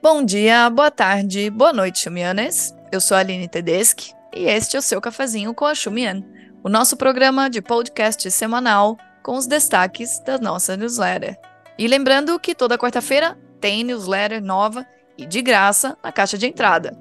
Bom 0.00 0.24
dia, 0.24 0.70
boa 0.70 0.92
tarde, 0.92 1.50
boa 1.50 1.72
noite, 1.72 1.98
Xumianes. 1.98 2.72
Eu 2.92 3.00
sou 3.00 3.16
a 3.16 3.20
Aline 3.20 3.48
Tedeschi 3.48 4.14
e 4.32 4.44
este 4.44 4.76
é 4.76 4.78
o 4.78 4.82
seu 4.82 5.00
cafezinho 5.00 5.52
com 5.52 5.64
a 5.64 5.74
Xumian, 5.74 6.22
o 6.62 6.68
nosso 6.68 6.96
programa 6.96 7.50
de 7.50 7.60
podcast 7.60 8.30
semanal 8.30 8.96
com 9.24 9.36
os 9.36 9.48
destaques 9.48 10.20
da 10.20 10.38
nossa 10.38 10.76
newsletter. 10.76 11.36
E 11.76 11.88
lembrando 11.88 12.38
que 12.38 12.54
toda 12.54 12.78
quarta-feira 12.78 13.36
tem 13.60 13.82
newsletter 13.82 14.40
nova 14.40 14.86
e 15.18 15.26
de 15.26 15.42
graça 15.42 15.98
na 16.00 16.12
caixa 16.12 16.38
de 16.38 16.46
entrada. 16.46 16.96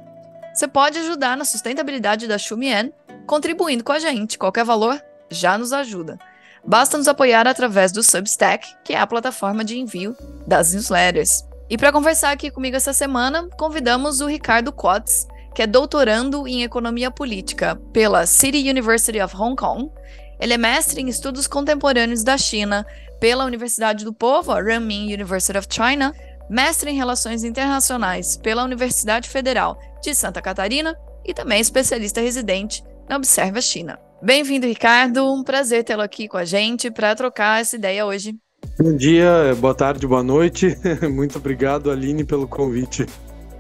Você 0.52 0.68
pode 0.68 0.98
ajudar 0.98 1.38
na 1.38 1.46
sustentabilidade 1.46 2.28
da 2.28 2.40
Xumian 2.40 2.92
contribuindo 3.28 3.84
com 3.84 3.92
a 3.92 4.00
gente. 4.00 4.40
Qualquer 4.40 4.66
valor 4.66 5.00
já 5.30 5.56
nos 5.56 5.72
ajuda. 5.72 6.18
Basta 6.66 6.98
nos 6.98 7.08
apoiar 7.08 7.48
através 7.48 7.92
do 7.92 8.02
Substack, 8.02 8.68
que 8.84 8.94
é 8.94 9.00
a 9.00 9.06
plataforma 9.06 9.64
de 9.64 9.78
envio 9.78 10.18
das 10.48 10.74
newsletters. 10.74 11.47
E 11.70 11.78
para 11.78 11.92
conversar 11.92 12.32
aqui 12.32 12.50
comigo 12.50 12.78
essa 12.78 12.94
semana, 12.94 13.50
convidamos 13.58 14.22
o 14.22 14.28
Ricardo 14.28 14.72
Quatz, 14.72 15.28
que 15.54 15.62
é 15.62 15.68
doutorando 15.68 16.48
em 16.48 16.64
Economia 16.64 17.12
Política 17.12 17.76
pela 17.92 18.26
City 18.26 18.70
University 18.70 19.20
of 19.20 19.36
Hong 19.36 19.56
Kong. 19.56 19.92
Ele 20.40 20.54
é 20.54 20.58
mestre 20.58 21.02
em 21.02 21.10
Estudos 21.10 21.46
Contemporâneos 21.46 22.24
da 22.24 22.38
China 22.38 22.86
pela 23.20 23.44
Universidade 23.44 24.06
do 24.06 24.14
Povo, 24.14 24.54
a 24.54 24.62
Renmin 24.62 25.14
University 25.14 25.58
of 25.58 25.68
China, 25.70 26.16
mestre 26.50 26.90
em 26.90 26.96
Relações 26.96 27.44
Internacionais 27.44 28.38
pela 28.38 28.64
Universidade 28.64 29.28
Federal 29.28 29.78
de 30.02 30.16
Santa 30.16 30.42
Catarina 30.42 30.98
e 31.26 31.34
também 31.34 31.60
especialista 31.60 32.22
residente 32.22 32.82
na 33.10 33.18
Observa 33.18 33.60
China. 33.60 34.00
Bem-vindo, 34.22 34.66
Ricardo. 34.66 35.34
Um 35.34 35.44
prazer 35.44 35.84
tê-lo 35.84 36.02
aqui 36.02 36.30
com 36.30 36.38
a 36.38 36.46
gente 36.46 36.90
para 36.90 37.14
trocar 37.14 37.60
essa 37.60 37.76
ideia 37.76 38.06
hoje. 38.06 38.38
Bom 38.80 38.96
dia, 38.96 39.56
boa 39.60 39.76
tarde, 39.76 40.08
boa 40.08 40.24
noite. 40.24 40.78
Muito 41.10 41.38
obrigado, 41.38 41.92
Aline, 41.92 42.24
pelo 42.24 42.48
convite. 42.48 43.06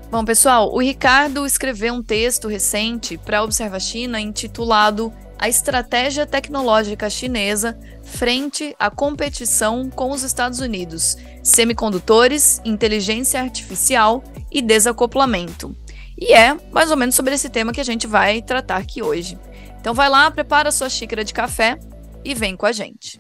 Bom, 0.10 0.24
pessoal, 0.24 0.74
o 0.74 0.80
Ricardo 0.80 1.46
escreveu 1.46 1.94
um 1.94 2.02
texto 2.02 2.48
recente 2.48 3.18
para 3.18 3.40
a 3.40 3.44
Observa 3.44 3.80
China 3.80 4.20
intitulado 4.22 5.12
A 5.38 5.50
Estratégia 5.50 6.26
Tecnológica 6.26 7.10
Chinesa 7.10 7.78
frente 8.04 8.74
à 8.80 8.90
competição 8.90 9.90
com 9.90 10.12
os 10.12 10.24
Estados 10.24 10.60
Unidos, 10.60 11.18
semicondutores, 11.44 12.62
inteligência 12.64 13.42
artificial 13.42 14.24
e 14.50 14.62
desacoplamento. 14.62 15.76
E 16.18 16.34
é 16.34 16.58
mais 16.72 16.90
ou 16.90 16.98
menos 16.98 17.14
sobre 17.14 17.36
esse 17.36 17.50
tema 17.50 17.74
que 17.74 17.82
a 17.82 17.86
gente 17.86 18.08
vai 18.08 18.42
tratar 18.42 18.78
aqui 18.78 19.04
hoje. 19.04 19.38
Então 19.80 19.94
vai 19.94 20.10
lá, 20.10 20.32
prepara 20.32 20.72
sua 20.72 20.90
xícara 20.90 21.24
de 21.24 21.34
café 21.34 21.78
e 22.24 22.34
vem 22.34 22.56
com 22.56 22.66
a 22.66 22.72
gente. 22.72 23.20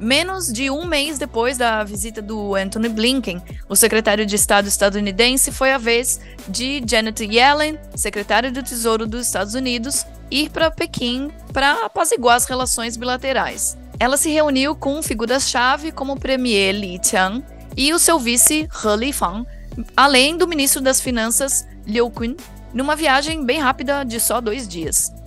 Menos 0.00 0.52
de 0.52 0.70
um 0.70 0.84
mês 0.84 1.18
depois 1.18 1.58
da 1.58 1.82
visita 1.82 2.22
do 2.22 2.54
Anthony 2.54 2.88
Blinken, 2.88 3.42
o 3.68 3.74
secretário 3.74 4.24
de 4.24 4.36
Estado 4.36 4.68
estadunidense, 4.68 5.50
foi 5.50 5.72
a 5.72 5.78
vez 5.78 6.20
de 6.46 6.80
Janet 6.86 7.24
Yellen, 7.24 7.76
secretária 7.96 8.52
do 8.52 8.62
Tesouro 8.62 9.08
dos 9.08 9.26
Estados 9.26 9.54
Unidos, 9.54 10.06
ir 10.30 10.50
para 10.50 10.70
Pequim 10.70 11.32
para 11.52 11.84
apaziguar 11.84 12.36
as 12.36 12.44
relações 12.44 12.96
bilaterais. 12.96 13.76
Ela 13.98 14.16
se 14.16 14.30
reuniu 14.30 14.76
com 14.76 15.02
figuras-chave 15.02 15.90
como 15.90 16.12
o 16.12 16.20
premier 16.20 16.72
Li 16.72 17.00
Qiang 17.00 17.42
e 17.76 17.92
o 17.92 17.98
seu 17.98 18.20
vice 18.20 18.68
He 18.84 18.96
Lifang, 18.96 19.44
além 19.96 20.36
do 20.36 20.46
ministro 20.46 20.80
das 20.80 21.00
Finanças 21.00 21.66
Liu 21.84 22.08
Qin, 22.08 22.36
numa 22.72 22.94
viagem 22.94 23.44
bem 23.44 23.58
rápida 23.58 24.04
de 24.04 24.20
só 24.20 24.40
dois 24.40 24.68
dias. 24.68 25.17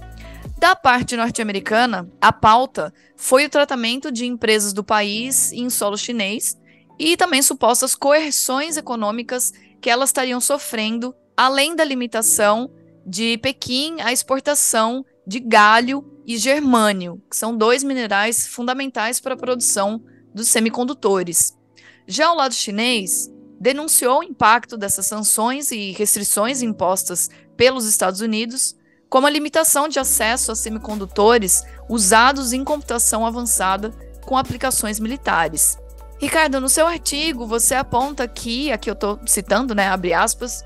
Da 0.62 0.76
parte 0.76 1.18
norte-americana, 1.18 2.08
a 2.22 2.32
pauta 2.32 2.94
foi 3.16 3.48
o 3.48 3.50
tratamento 3.50 4.12
de 4.12 4.28
empresas 4.28 4.74
do 4.74 4.84
país 4.84 5.52
em 5.52 5.72
solo 5.72 5.98
chinês 5.98 6.56
e 7.00 7.18
também 7.18 7.42
supostas 7.42 7.96
coerções 7.96 8.78
econômicas 8.78 9.52
que 9.82 9.90
elas 9.90 10.10
estariam 10.10 10.40
sofrendo, 10.40 11.16
além 11.36 11.76
da 11.76 11.84
limitação 11.84 12.70
de 13.04 13.40
Pequim 13.40 14.02
à 14.02 14.14
exportação 14.14 15.04
de 15.26 15.40
galho 15.40 16.06
e 16.28 16.38
germânio, 16.38 17.20
que 17.28 17.36
são 17.36 17.58
dois 17.58 17.84
minerais 17.84 18.46
fundamentais 18.46 19.20
para 19.20 19.34
a 19.34 19.38
produção 19.38 20.00
dos 20.32 20.48
semicondutores. 20.48 21.58
Já 22.06 22.32
o 22.32 22.36
lado 22.36 22.54
chinês 22.54 23.32
denunciou 23.60 24.20
o 24.20 24.24
impacto 24.24 24.78
dessas 24.78 25.08
sanções 25.08 25.72
e 25.72 25.92
restrições 25.94 26.62
impostas 26.62 27.32
pelos 27.58 27.88
Estados 27.88 28.22
Unidos 28.22 28.80
como 29.12 29.28
a 29.28 29.30
limitação 29.30 29.90
de 29.90 30.00
acesso 30.00 30.54
a 30.54 30.56
semicondutores 30.56 31.66
usados 31.90 32.54
em 32.54 32.64
computação 32.64 33.28
avançada 33.28 33.92
com 34.26 34.38
aplicações 34.38 35.02
militares. 35.02 35.78
Ricardo, 36.18 36.62
no 36.62 36.70
seu 36.70 36.88
artigo 36.88 37.46
você 37.46 37.76
aponta 37.76 38.26
que, 38.26 38.72
aqui 38.72 38.90
eu 38.90 38.94
estou 38.94 39.20
citando, 39.26 39.76
né, 39.76 39.90
abre 39.90 40.14
aspas, 40.14 40.64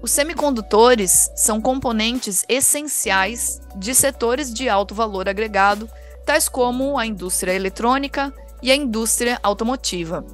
os 0.00 0.10
semicondutores 0.10 1.30
são 1.36 1.60
componentes 1.60 2.46
essenciais 2.48 3.60
de 3.76 3.94
setores 3.94 4.54
de 4.54 4.70
alto 4.70 4.94
valor 4.94 5.28
agregado, 5.28 5.86
tais 6.24 6.48
como 6.48 6.98
a 6.98 7.04
indústria 7.04 7.52
eletrônica 7.52 8.32
e 8.62 8.72
a 8.72 8.74
indústria 8.74 9.38
automotiva. 9.42 10.24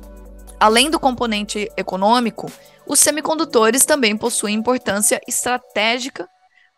Além 0.61 0.91
do 0.91 1.01
componente 1.01 1.69
econômico, 1.77 2.49
os 2.87 3.01
semicondutores 3.01 3.85
também 3.85 4.17
possuem 4.17 4.55
importância 4.55 5.21
estratégica 5.27 6.29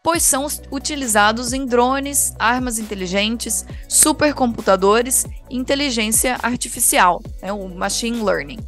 pois 0.03 0.23
são 0.23 0.47
utilizados 0.71 1.53
em 1.53 1.67
drones, 1.67 2.33
armas 2.39 2.79
inteligentes, 2.79 3.67
supercomputadores 3.89 5.27
e 5.51 5.57
inteligência 5.57 6.39
artificial, 6.43 7.23
né, 7.43 7.53
o 7.53 7.69
machine 7.69 8.23
learning. 8.23 8.59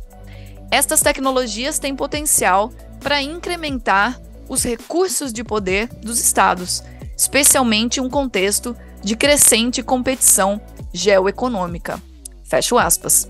Estas 0.70 1.00
tecnologias 1.00 1.78
têm 1.78 1.96
potencial 1.96 2.72
para 3.00 3.22
incrementar 3.22 4.20
os 4.48 4.62
recursos 4.62 5.32
de 5.32 5.42
poder 5.42 5.88
dos 5.88 6.20
estados, 6.20 6.82
especialmente 7.16 7.98
em 7.98 8.02
um 8.02 8.10
contexto 8.10 8.76
de 9.02 9.16
crescente 9.16 9.82
competição 9.82 10.60
geoeconômica. 10.92 12.00
Fecho 12.44 12.78
aspas. 12.78 13.28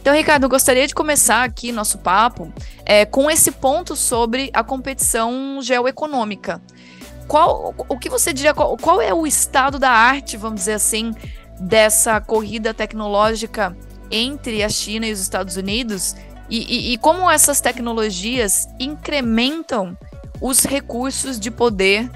Então, 0.00 0.12
Ricardo, 0.12 0.44
eu 0.44 0.48
gostaria 0.48 0.86
de 0.86 0.94
começar 0.94 1.44
aqui 1.44 1.72
nosso 1.72 1.98
papo 1.98 2.52
é, 2.84 3.06
com 3.06 3.30
esse 3.30 3.50
ponto 3.50 3.96
sobre 3.96 4.50
a 4.52 4.62
competição 4.62 5.60
geoeconômica 5.62 6.60
qual 7.26 7.74
o 7.88 7.98
que 7.98 8.08
você 8.08 8.32
diria 8.32 8.54
qual, 8.54 8.76
qual, 8.76 9.00
é 9.00 9.12
o 9.12 9.26
estado 9.26 9.78
da 9.78 9.90
arte, 9.90 10.36
vamos 10.36 10.60
dizer 10.60 10.74
assim, 10.74 11.14
dessa 11.58 12.20
corrida 12.20 12.74
tecnológica 12.74 13.76
entre 14.10 14.62
a 14.62 14.68
China 14.68 15.06
e 15.06 15.12
os 15.12 15.20
Estados 15.20 15.56
Unidos 15.56 16.14
e, 16.48 16.58
e, 16.58 16.92
e 16.92 16.98
como 16.98 17.30
essas 17.30 17.60
tecnologias 17.60 18.68
incrementam 18.78 19.96
os 20.40 20.64
recursos 20.64 21.40
de 21.40 21.50
poder 21.50 22.10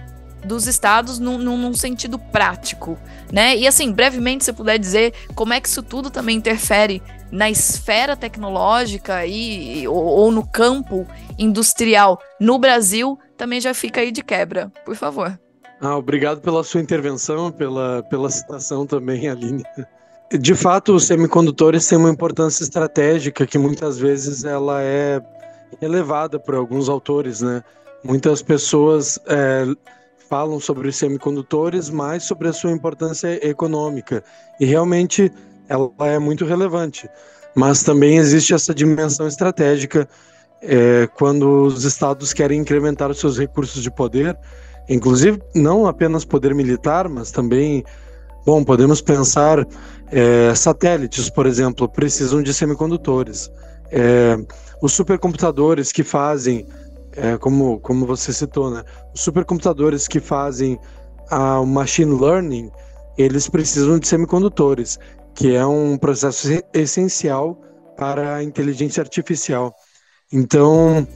dos 0.45 0.67
estados 0.67 1.19
num, 1.19 1.39
num, 1.39 1.75
sentido 1.75 2.19
prático, 2.19 2.97
né? 3.33 3.57
E 3.57 3.67
assim, 3.67 3.91
brevemente, 3.91 4.45
se 4.45 4.53
puder 4.53 4.79
dizer 4.79 5.13
como 5.35 5.53
é 5.53 5.61
que 5.61 5.69
isso 5.69 5.83
tudo 5.83 6.11
também 6.11 6.37
interfere 6.37 7.03
na 7.31 7.51
esfera 7.51 8.17
tecnológica 8.17 9.27
e, 9.27 9.87
ou, 9.89 10.05
ou 10.05 10.33
no 10.33 10.47
campo 10.47 11.07
industrial 11.39 12.21
no 12.41 12.59
Brasil, 12.59 13.19
também 13.39 13.61
já 13.61 13.73
fica 13.73 14.01
aí 14.01 14.11
de 14.11 14.23
quebra, 14.23 14.71
por 14.85 14.97
favor. 14.97 15.39
Ah, 15.81 15.97
obrigado 15.97 16.41
pela 16.41 16.65
sua 16.65 16.81
intervenção, 16.81 17.53
pela, 17.53 18.03
pela 18.11 18.29
citação 18.29 18.85
também, 18.85 19.29
Aline. 19.29 19.63
De 20.31 20.55
fato, 20.55 20.95
os 20.95 21.07
semicondutores 21.07 21.87
têm 21.87 21.97
uma 21.97 22.11
importância 22.11 22.65
estratégica 22.65 23.47
que 23.47 23.57
muitas 23.57 23.97
vezes 23.97 24.45
ela 24.45 24.83
é 24.83 25.23
elevada 25.81 26.39
por 26.39 26.55
alguns 26.55 26.89
autores, 26.89 27.41
né? 27.41 27.63
Muitas 28.05 28.43
pessoas 28.43 29.19
é, 29.27 29.65
falam 30.29 30.59
sobre 30.59 30.89
os 30.89 30.97
semicondutores, 30.97 31.89
mais 31.89 32.25
sobre 32.25 32.49
a 32.49 32.53
sua 32.53 32.73
importância 32.73 33.47
econômica. 33.47 34.23
E 34.61 34.67
realmente 34.67 35.33
ela 35.69 35.91
é 36.01 36.19
muito 36.19 36.45
relevante. 36.45 37.09
Mas 37.55 37.83
também 37.83 38.19
existe 38.19 38.53
essa 38.53 38.75
dimensão 38.75 39.27
estratégica 39.27 40.09
é, 40.63 41.09
quando 41.15 41.65
os 41.67 41.85
estados 41.85 42.33
querem 42.33 42.61
incrementar 42.61 43.11
os 43.11 43.19
seus 43.19 43.39
recursos 43.39 43.83
de 43.83 43.91
poder, 43.91 44.37
inclusive 44.89 45.43
não 45.55 45.87
apenas 45.87 46.25
poder 46.25 46.55
militar, 46.55 47.09
mas 47.09 47.31
também, 47.31 47.85
bom, 48.45 48.65
podemos 48.65 49.01
pensar 49.01 49.67
é, 50.11 50.55
satélites, 50.55 51.31
por 51.31 51.47
exemplo, 51.47 51.89
precisam 51.89 52.43
de 52.43 52.53
semicondutores. 52.53 53.51
É, 53.91 54.39
os 54.83 54.93
supercomputadores 54.93 55.93
que 55.93 56.03
fazem, 56.03 56.67
é, 57.13 57.37
como, 57.37 57.81
como 57.81 58.07
você 58.07 58.33
citou, 58.33 58.71
né? 58.71 58.83
Os 59.15 59.21
supercomputadores 59.21 60.07
que 60.07 60.21
fazem 60.21 60.79
a 61.31 61.63
machine 61.63 62.19
learning, 62.19 62.71
eles 63.17 63.49
precisam 63.49 63.99
de 63.99 64.07
semicondutores, 64.07 64.99
que 65.35 65.55
é 65.55 65.67
um 65.67 65.97
processo 65.97 66.49
essencial 66.73 67.61
para 67.97 68.37
a 68.37 68.43
inteligência 68.43 69.03
artificial. 69.03 69.75
Então, 70.33 71.07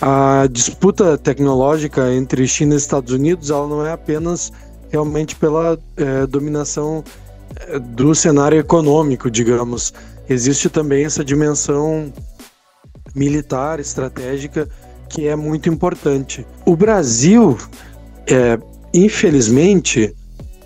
a 0.00 0.46
disputa 0.50 1.16
tecnológica 1.16 2.12
entre 2.12 2.46
China 2.46 2.74
e 2.74 2.76
Estados 2.76 3.12
Unidos, 3.12 3.50
ela 3.50 3.66
não 3.66 3.86
é 3.86 3.92
apenas 3.92 4.52
realmente 4.90 5.36
pela 5.36 5.78
é, 5.96 6.26
dominação 6.26 7.02
é, 7.56 7.78
do 7.78 8.14
cenário 8.14 8.58
econômico, 8.58 9.30
digamos. 9.30 9.94
Existe 10.28 10.68
também 10.68 11.04
essa 11.04 11.24
dimensão 11.24 12.12
militar, 13.14 13.80
estratégica, 13.80 14.68
que 15.08 15.26
é 15.26 15.34
muito 15.34 15.68
importante. 15.68 16.46
O 16.64 16.76
Brasil, 16.76 17.58
é, 18.26 18.58
infelizmente, 18.92 20.14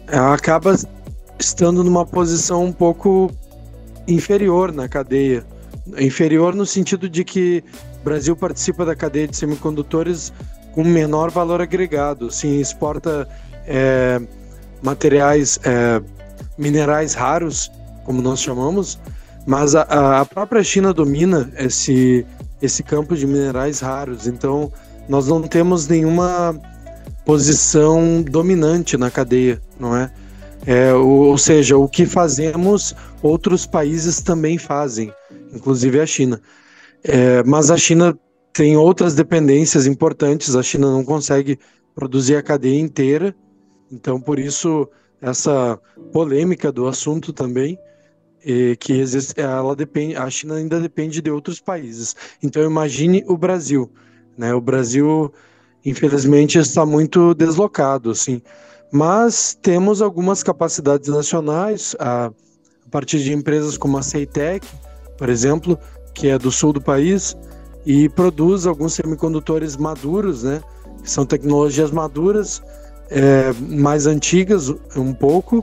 acaba 0.08 0.76
estando 1.38 1.82
numa 1.82 2.04
posição 2.04 2.64
um 2.64 2.72
pouco 2.72 3.30
inferior 4.06 4.72
na 4.72 4.88
cadeia. 4.88 5.44
Inferior 5.98 6.54
no 6.54 6.64
sentido 6.64 7.08
de 7.08 7.24
que 7.24 7.62
o 8.00 8.04
Brasil 8.04 8.34
participa 8.34 8.84
da 8.84 8.94
cadeia 8.94 9.28
de 9.28 9.36
semicondutores 9.36 10.32
com 10.72 10.82
menor 10.82 11.30
valor 11.30 11.60
agregado. 11.60 12.30
Sim, 12.30 12.58
exporta 12.58 13.28
é, 13.66 14.20
materiais, 14.82 15.58
é, 15.64 16.02
minerais 16.58 17.14
raros, 17.14 17.70
como 18.04 18.20
nós 18.20 18.40
chamamos, 18.40 18.98
mas 19.46 19.74
a, 19.74 20.20
a 20.20 20.24
própria 20.24 20.62
China 20.62 20.92
domina 20.92 21.50
esse, 21.56 22.26
esse 22.60 22.82
campo 22.82 23.16
de 23.16 23.26
minerais 23.26 23.80
raros. 23.80 24.26
Então, 24.26 24.72
nós 25.08 25.28
não 25.28 25.42
temos 25.42 25.86
nenhuma 25.86 26.58
posição 27.24 28.22
dominante 28.22 28.96
na 28.96 29.10
cadeia, 29.10 29.60
não 29.78 29.96
é? 29.96 30.10
é 30.66 30.92
ou 30.92 31.36
seja, 31.38 31.76
o 31.76 31.88
que 31.88 32.04
fazemos, 32.06 32.94
outros 33.22 33.66
países 33.66 34.20
também 34.20 34.58
fazem, 34.58 35.12
inclusive 35.54 36.00
a 36.00 36.06
China. 36.06 36.40
É, 37.02 37.42
mas 37.44 37.70
a 37.70 37.76
China 37.76 38.18
tem 38.52 38.76
outras 38.76 39.14
dependências 39.14 39.86
importantes, 39.86 40.54
a 40.54 40.62
China 40.62 40.90
não 40.90 41.04
consegue 41.04 41.58
produzir 41.94 42.36
a 42.36 42.42
cadeia 42.42 42.80
inteira, 42.80 43.34
então 43.90 44.20
por 44.20 44.38
isso 44.38 44.88
essa 45.20 45.78
polêmica 46.12 46.70
do 46.70 46.86
assunto 46.86 47.32
também, 47.32 47.78
é, 48.44 48.76
que 48.76 48.92
existe, 48.92 49.40
ela 49.40 49.74
depende, 49.74 50.16
a 50.16 50.28
China 50.28 50.56
ainda 50.56 50.78
depende 50.78 51.22
de 51.22 51.30
outros 51.30 51.60
países. 51.60 52.14
Então 52.42 52.62
imagine 52.62 53.24
o 53.26 53.36
Brasil, 53.36 53.90
né? 54.36 54.52
O 54.54 54.60
Brasil 54.60 55.32
infelizmente 55.84 56.58
está 56.58 56.84
muito 56.84 57.34
deslocado, 57.34 58.10
assim. 58.10 58.42
Mas 58.92 59.56
temos 59.60 60.02
algumas 60.02 60.42
capacidades 60.42 61.08
nacionais 61.08 61.96
a, 61.98 62.26
a 62.26 62.90
partir 62.90 63.20
de 63.20 63.32
empresas 63.32 63.78
como 63.78 63.96
a 63.96 64.02
Ceitec, 64.02 64.66
por 65.16 65.28
exemplo, 65.28 65.78
que 66.12 66.28
é 66.28 66.38
do 66.38 66.50
sul 66.50 66.72
do 66.72 66.80
país 66.80 67.36
e 67.84 68.08
produz 68.08 68.66
alguns 68.66 68.94
semicondutores 68.94 69.76
maduros, 69.76 70.42
né? 70.42 70.62
Que 71.02 71.10
são 71.10 71.26
tecnologias 71.26 71.90
maduras, 71.90 72.62
é, 73.10 73.52
mais 73.60 74.06
antigas 74.06 74.68
um 74.96 75.12
pouco, 75.12 75.62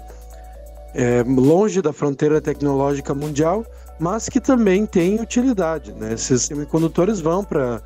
é, 0.93 1.23
longe 1.23 1.81
da 1.81 1.91
fronteira 1.91 2.39
tecnológica 2.39 3.13
mundial, 3.13 3.65
mas 3.99 4.29
que 4.29 4.39
também 4.39 4.85
têm 4.85 5.19
utilidade, 5.19 5.93
né? 5.93 6.13
Esses 6.13 6.43
semicondutores 6.43 7.19
vão 7.19 7.43
para 7.43 7.81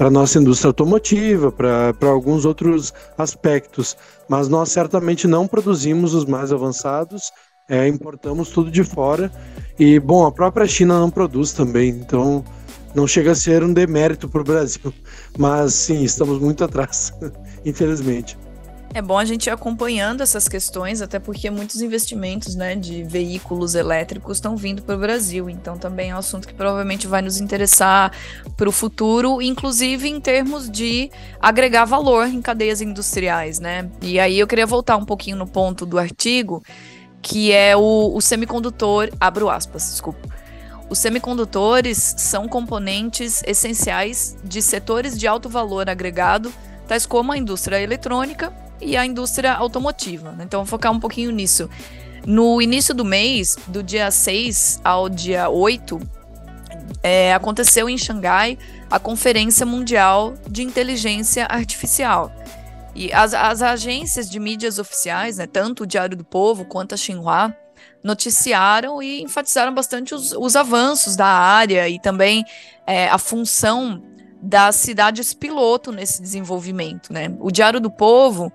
para 0.00 0.08
nossa 0.08 0.38
indústria 0.38 0.70
automotiva, 0.70 1.52
para 1.52 2.08
alguns 2.08 2.46
outros 2.46 2.90
aspectos. 3.18 3.94
Mas 4.26 4.48
nós 4.48 4.72
certamente 4.72 5.28
não 5.28 5.46
produzimos 5.46 6.14
os 6.14 6.24
mais 6.24 6.54
avançados, 6.54 7.30
é, 7.70 7.86
importamos 7.86 8.50
tudo 8.50 8.70
de 8.70 8.82
fora. 8.82 9.32
E, 9.78 9.98
bom, 10.00 10.26
a 10.26 10.32
própria 10.32 10.66
China 10.66 10.98
não 10.98 11.08
produz 11.08 11.52
também, 11.52 11.88
então 11.90 12.44
não 12.94 13.06
chega 13.06 13.30
a 13.30 13.34
ser 13.34 13.62
um 13.62 13.72
demérito 13.72 14.28
para 14.28 14.40
o 14.40 14.44
Brasil. 14.44 14.92
Mas 15.38 15.72
sim, 15.74 16.02
estamos 16.02 16.40
muito 16.40 16.64
atrás, 16.64 17.14
infelizmente. 17.64 18.36
É 18.92 19.00
bom 19.00 19.16
a 19.16 19.24
gente 19.24 19.46
ir 19.46 19.50
acompanhando 19.50 20.20
essas 20.20 20.48
questões, 20.48 21.00
até 21.00 21.20
porque 21.20 21.48
muitos 21.48 21.80
investimentos 21.80 22.56
né, 22.56 22.74
de 22.74 23.04
veículos 23.04 23.76
elétricos 23.76 24.38
estão 24.38 24.56
vindo 24.56 24.82
para 24.82 24.96
o 24.96 24.98
Brasil. 24.98 25.48
Então, 25.48 25.78
também 25.78 26.10
é 26.10 26.14
um 26.14 26.18
assunto 26.18 26.48
que 26.48 26.52
provavelmente 26.52 27.06
vai 27.06 27.22
nos 27.22 27.40
interessar 27.40 28.10
para 28.56 28.68
o 28.68 28.72
futuro, 28.72 29.40
inclusive 29.40 30.08
em 30.08 30.20
termos 30.20 30.68
de 30.68 31.08
agregar 31.38 31.84
valor 31.84 32.26
em 32.26 32.42
cadeias 32.42 32.80
industriais. 32.80 33.60
Né? 33.60 33.88
E 34.02 34.18
aí 34.18 34.40
eu 34.40 34.46
queria 34.48 34.66
voltar 34.66 34.96
um 34.96 35.04
pouquinho 35.04 35.36
no 35.36 35.46
ponto 35.46 35.86
do 35.86 35.96
artigo, 35.96 36.60
que 37.22 37.52
é 37.52 37.76
o, 37.76 38.14
o 38.14 38.20
semicondutor. 38.20 39.10
Abro 39.20 39.48
aspas, 39.48 39.90
desculpa. 39.90 40.28
Os 40.88 40.98
semicondutores 40.98 42.16
são 42.18 42.48
componentes 42.48 43.42
essenciais 43.46 44.36
de 44.42 44.60
setores 44.60 45.16
de 45.16 45.26
alto 45.26 45.48
valor 45.48 45.88
agregado, 45.88 46.52
tais 46.88 47.06
como 47.06 47.30
a 47.30 47.38
indústria 47.38 47.80
eletrônica 47.80 48.52
e 48.80 48.96
a 48.96 49.06
indústria 49.06 49.52
automotiva. 49.52 50.32
Né? 50.32 50.44
Então, 50.44 50.60
vou 50.60 50.66
focar 50.66 50.90
um 50.90 50.98
pouquinho 50.98 51.30
nisso. 51.30 51.70
No 52.26 52.60
início 52.60 52.92
do 52.92 53.04
mês, 53.04 53.56
do 53.68 53.82
dia 53.82 54.10
6 54.10 54.80
ao 54.82 55.08
dia 55.08 55.48
8, 55.48 56.00
é, 57.02 57.32
aconteceu 57.32 57.88
em 57.88 57.96
Xangai 57.96 58.58
a 58.90 58.98
Conferência 58.98 59.64
Mundial 59.64 60.34
de 60.48 60.62
Inteligência 60.62 61.46
Artificial. 61.46 62.32
E 62.94 63.12
as, 63.12 63.34
as 63.34 63.62
agências 63.62 64.28
de 64.28 64.38
mídias 64.38 64.78
oficiais, 64.78 65.38
né, 65.38 65.46
tanto 65.46 65.84
o 65.84 65.86
Diário 65.86 66.16
do 66.16 66.24
Povo 66.24 66.64
quanto 66.64 66.94
a 66.94 66.98
Xinhua, 66.98 67.54
noticiaram 68.02 69.02
e 69.02 69.22
enfatizaram 69.22 69.74
bastante 69.74 70.14
os, 70.14 70.32
os 70.32 70.56
avanços 70.56 71.16
da 71.16 71.26
área 71.26 71.88
e 71.88 72.00
também 72.00 72.44
é, 72.86 73.08
a 73.08 73.18
função 73.18 74.02
das 74.42 74.76
cidades 74.76 75.34
piloto 75.34 75.92
nesse 75.92 76.20
desenvolvimento. 76.20 77.12
Né? 77.12 77.34
O 77.40 77.50
Diário 77.50 77.78
do 77.78 77.90
Povo 77.90 78.52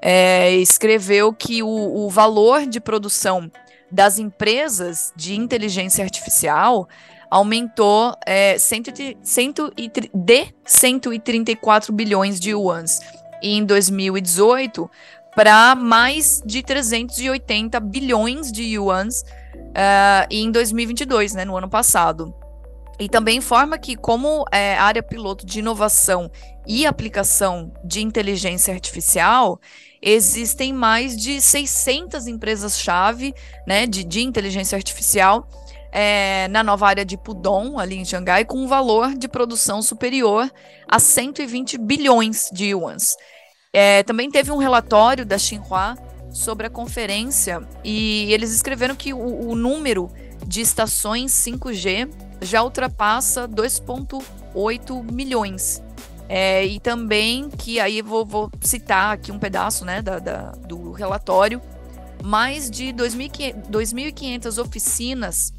é, 0.00 0.54
escreveu 0.56 1.32
que 1.32 1.62
o, 1.62 1.68
o, 1.68 2.10
valor 2.10 2.66
de 2.66 2.80
produção 2.80 3.50
das 3.90 4.18
empresas 4.18 5.12
de 5.14 5.36
inteligência 5.36 6.02
artificial 6.02 6.88
aumentou 7.30 8.16
é, 8.24 8.58
cento, 8.58 8.90
cento 9.22 9.72
e, 9.76 9.90
de 10.14 10.54
134 10.64 11.92
bilhões 11.92 12.40
de 12.40 12.50
yuans 12.50 13.00
em 13.42 13.64
2018 13.64 14.90
para 15.34 15.74
mais 15.74 16.42
de 16.46 16.62
380 16.62 17.78
bilhões 17.80 18.50
de 18.50 18.62
yuans 18.62 19.22
uh, 19.54 20.26
em 20.30 20.50
2022, 20.50 21.34
né, 21.34 21.44
no 21.44 21.56
ano 21.56 21.68
passado. 21.68 22.34
E 22.98 23.08
também 23.08 23.36
informa 23.36 23.76
que, 23.76 23.94
como 23.94 24.46
é, 24.50 24.74
área 24.76 25.02
piloto 25.02 25.44
de 25.44 25.58
inovação 25.58 26.30
e 26.66 26.86
aplicação 26.86 27.70
de 27.84 28.00
inteligência 28.00 28.72
artificial, 28.72 29.60
existem 30.00 30.72
mais 30.72 31.14
de 31.14 31.40
600 31.40 32.26
empresas-chave 32.26 33.34
né, 33.66 33.86
de, 33.86 34.02
de 34.02 34.22
inteligência 34.22 34.76
artificial 34.76 35.46
é, 35.98 36.46
na 36.48 36.62
nova 36.62 36.86
área 36.86 37.06
de 37.06 37.16
Pudong, 37.16 37.80
ali 37.80 37.96
em 37.96 38.04
Xangai, 38.04 38.44
com 38.44 38.58
um 38.58 38.68
valor 38.68 39.14
de 39.14 39.26
produção 39.26 39.80
superior 39.80 40.52
a 40.86 40.98
120 40.98 41.78
bilhões 41.78 42.50
de 42.52 42.66
yuans. 42.66 43.16
É, 43.72 44.02
também 44.02 44.30
teve 44.30 44.52
um 44.52 44.58
relatório 44.58 45.24
da 45.24 45.38
Xinhua 45.38 45.96
sobre 46.30 46.66
a 46.66 46.70
conferência 46.70 47.66
e 47.82 48.30
eles 48.30 48.54
escreveram 48.54 48.94
que 48.94 49.14
o, 49.14 49.48
o 49.48 49.54
número 49.54 50.10
de 50.46 50.60
estações 50.60 51.32
5G 51.32 52.10
já 52.42 52.62
ultrapassa 52.62 53.48
2,8 53.48 55.10
milhões. 55.10 55.82
É, 56.28 56.62
e 56.66 56.78
também 56.78 57.48
que 57.48 57.80
aí 57.80 58.02
vou, 58.02 58.26
vou, 58.26 58.50
citar 58.60 59.14
aqui 59.14 59.32
um 59.32 59.38
pedaço 59.38 59.86
né, 59.86 60.02
da, 60.02 60.18
da 60.18 60.50
do 60.50 60.92
relatório, 60.92 61.62
mais 62.22 62.70
de 62.70 62.92
2.500 62.92 64.60
oficinas, 64.60 65.55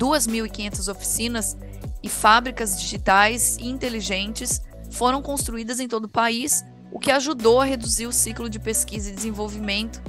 2.500 0.00 0.90
oficinas 0.90 1.56
e 2.02 2.08
fábricas 2.08 2.80
digitais 2.80 3.58
e 3.58 3.68
inteligentes 3.68 4.62
foram 4.90 5.20
construídas 5.20 5.78
em 5.78 5.86
todo 5.86 6.06
o 6.06 6.08
país, 6.08 6.64
o 6.90 6.98
que 6.98 7.12
ajudou 7.12 7.60
a 7.60 7.66
reduzir 7.66 8.06
o 8.06 8.12
ciclo 8.12 8.48
de 8.48 8.58
pesquisa 8.58 9.10
e 9.10 9.14
desenvolvimento 9.14 10.00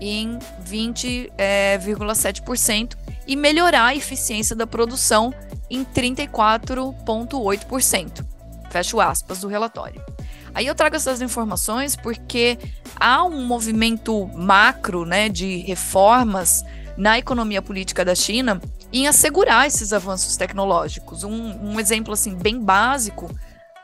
em 0.00 0.40
20,7% 0.68 2.96
e 3.26 3.36
melhorar 3.36 3.84
a 3.86 3.94
eficiência 3.94 4.56
da 4.56 4.66
produção 4.66 5.32
em 5.70 5.84
34,8%. 5.84 8.26
Fecho 8.70 9.00
aspas 9.00 9.40
do 9.40 9.48
relatório. 9.48 10.04
Aí 10.52 10.66
eu 10.66 10.74
trago 10.74 10.96
essas 10.96 11.22
informações 11.22 11.96
porque 11.96 12.58
há 12.98 13.22
um 13.24 13.46
movimento 13.46 14.26
macro 14.34 15.06
né, 15.06 15.28
de 15.28 15.58
reformas 15.58 16.64
na 16.96 17.16
economia 17.18 17.62
política 17.62 18.04
da 18.04 18.14
China 18.14 18.60
em 18.98 19.06
assegurar 19.08 19.66
esses 19.66 19.92
avanços 19.92 20.36
tecnológicos. 20.36 21.22
Um, 21.22 21.72
um 21.72 21.80
exemplo 21.80 22.14
assim 22.14 22.34
bem 22.34 22.60
básico 22.60 23.28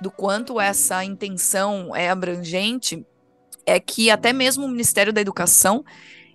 do 0.00 0.10
quanto 0.10 0.60
essa 0.60 1.04
intenção 1.04 1.94
é 1.94 2.08
abrangente 2.08 3.06
é 3.66 3.78
que 3.78 4.10
até 4.10 4.32
mesmo 4.32 4.64
o 4.64 4.68
Ministério 4.68 5.12
da 5.12 5.20
Educação 5.20 5.84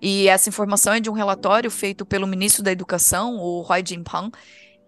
e 0.01 0.27
essa 0.27 0.49
informação 0.49 0.93
é 0.93 0.99
de 0.99 1.09
um 1.09 1.13
relatório 1.13 1.71
feito 1.71 2.05
pelo 2.05 2.27
ministro 2.27 2.61
da 2.61 2.71
Educação, 2.71 3.37
o 3.37 3.61
Huai 3.61 3.83
Jinpeng, 3.85 4.31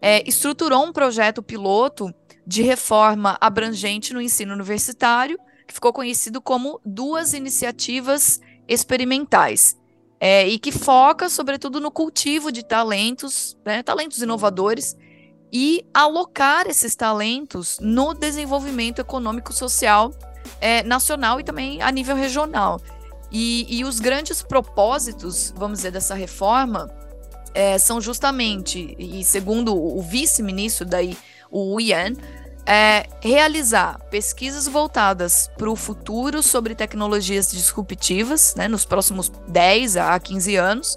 é, 0.02 0.24
estruturou 0.28 0.86
um 0.86 0.94
projeto 0.94 1.42
piloto 1.42 2.14
de 2.46 2.62
reforma 2.62 3.38
abrangente 3.42 4.14
no 4.14 4.22
ensino 4.22 4.54
universitário, 4.54 5.38
que 5.68 5.74
ficou 5.74 5.92
conhecido 5.92 6.40
como 6.42 6.80
Duas 6.86 7.34
Iniciativas 7.34 8.40
Experimentais, 8.68 9.76
é, 10.20 10.48
e 10.48 10.60
que 10.60 10.72
foca, 10.72 11.30
sobretudo, 11.30 11.80
no 11.80 11.92
cultivo 11.92 12.52
de 12.52 12.64
talentos, 12.64 13.58
né, 13.66 13.82
talentos 13.82 14.22
inovadores, 14.22 14.98
e 15.52 15.86
alocar 15.94 16.68
esses 16.68 16.96
talentos 16.96 17.80
no 17.82 18.14
desenvolvimento 18.14 19.00
econômico-social 19.00 20.14
é, 20.62 20.84
nacional 20.84 21.40
e 21.40 21.44
também 21.44 21.82
a 21.82 21.92
nível 21.92 22.16
regional. 22.16 22.82
E, 23.32 23.66
e, 23.70 23.84
os 23.84 24.00
grandes 24.00 24.42
propósitos, 24.42 25.54
vamos 25.56 25.80
dizer, 25.80 25.92
dessa 25.92 26.16
reforma 26.16 26.90
é, 27.54 27.78
são 27.78 28.02
justamente, 28.02 28.96
e 28.98 29.24
segundo 29.24 29.76
o 29.76 30.02
vice-ministro 30.02 30.86
daí, 30.86 31.18
o 31.52 31.80
Yan, 31.80 32.14
é 32.72 33.08
realizar 33.20 34.00
pesquisas 34.12 34.68
voltadas 34.68 35.50
para 35.58 35.72
o 35.72 35.76
futuro 35.76 36.44
sobre 36.44 36.76
tecnologias 36.76 37.50
disruptivas, 37.50 38.54
né, 38.56 38.68
nos 38.68 38.86
próximos 38.86 39.28
10 39.48 39.98
a 39.98 40.20
15 40.20 40.56
anos, 40.56 40.96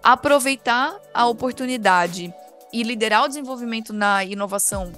aproveitar 0.00 0.96
a 1.12 1.26
oportunidade 1.26 2.32
e 2.72 2.84
liderar 2.84 3.24
o 3.24 3.28
desenvolvimento 3.28 3.92
na 3.92 4.24
inovação 4.24 4.92